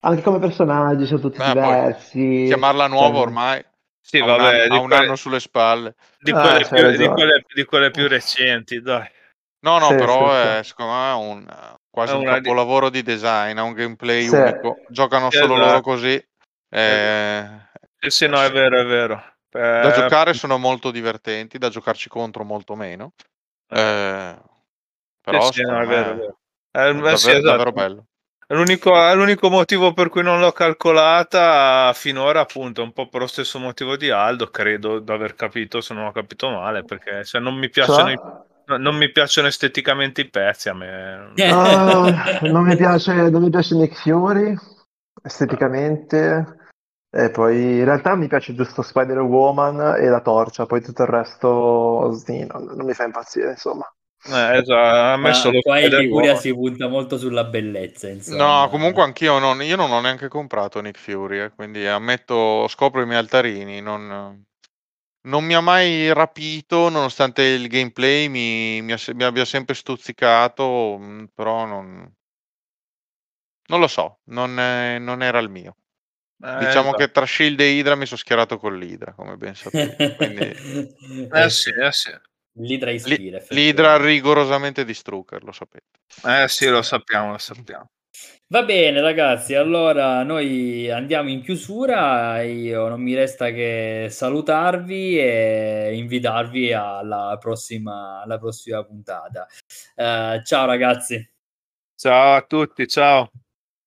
[0.00, 2.44] anche come personaggi sono tutti Beh, diversi.
[2.48, 3.22] Chiamarla nuova cioè...
[3.22, 3.64] ormai.
[3.98, 5.04] Sì, ha vabbè, un, anno, un quelle...
[5.04, 5.94] anno sulle spalle.
[6.18, 9.08] Di quelle, ah, più, di, quelle, di quelle, più, recenti, dai.
[9.60, 10.68] No, no, sì, sì, è sì.
[10.68, 11.46] secondo me un,
[11.90, 13.02] quasi è un capolavoro di...
[13.02, 13.10] di...
[13.10, 14.80] design, ha un gameplay unico.
[14.90, 15.66] Giocano solo esatto.
[15.66, 16.28] loro così.
[16.68, 17.46] Eh...
[17.98, 19.22] Sì, sì, no, è vero, è vero.
[19.58, 23.12] Da giocare sono molto divertenti, da giocarci contro molto meno.
[23.68, 24.36] Eh, eh
[25.20, 26.38] però sì, no, è vero, è vero.
[26.70, 27.46] È, davvero, sì, esatto.
[27.46, 28.06] davvero bello.
[28.48, 33.58] L'unico, l'unico, motivo per cui non l'ho calcolata finora, appunto, un po' per lo stesso
[33.58, 37.56] motivo di Aldo, credo di aver capito, se non ho capito male, perché se non
[37.56, 38.12] mi piacciono, cioè?
[38.12, 41.32] i, non mi piacciono esteticamente i pezzi a me.
[41.34, 44.54] Uh, non, mi piace, non mi piace Nick Fury
[45.24, 46.65] esteticamente.
[47.10, 52.12] E poi in realtà mi piace giusto Spider-Woman e la torcia, poi tutto il resto
[52.12, 53.90] sì, non, non mi fa impazzire, insomma.
[54.28, 58.08] Eh, esatto, a me solo qua in Liguria si punta molto sulla bellezza.
[58.08, 58.62] Insomma.
[58.62, 63.02] No, comunque anch'io non, io non ho neanche comprato Nick Fury, eh, quindi ammetto, scopro
[63.02, 63.80] i miei altarini.
[63.80, 64.44] Non,
[65.22, 71.24] non, mi ha mai rapito, nonostante il gameplay mi, mi, mi abbia sempre stuzzicato, mm,
[71.32, 72.12] però non,
[73.68, 75.76] non lo so, non, è, non era il mio.
[76.42, 76.96] Eh, diciamo esatto.
[76.96, 80.14] che tra Shield e Hydra mi sono schierato con l'Hydra, come ben sapete.
[80.16, 81.28] Quindi...
[81.32, 82.10] eh sì, eh sì.
[82.58, 83.42] L'Hydra ispira.
[83.48, 86.00] L'Hydra rigorosamente di Strucker, lo sapete.
[86.24, 87.90] Eh sì, lo sappiamo, lo sappiamo.
[88.48, 95.96] Va bene ragazzi, allora noi andiamo in chiusura, io non mi resta che salutarvi e
[95.96, 99.48] invitarvi alla prossima, alla prossima puntata.
[99.96, 101.28] Uh, ciao ragazzi.
[101.96, 103.30] Ciao a tutti, ciao.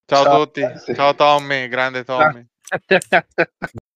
[0.10, 2.44] Ciao, ciao a tutti, ciao Tommy, grande Tommy.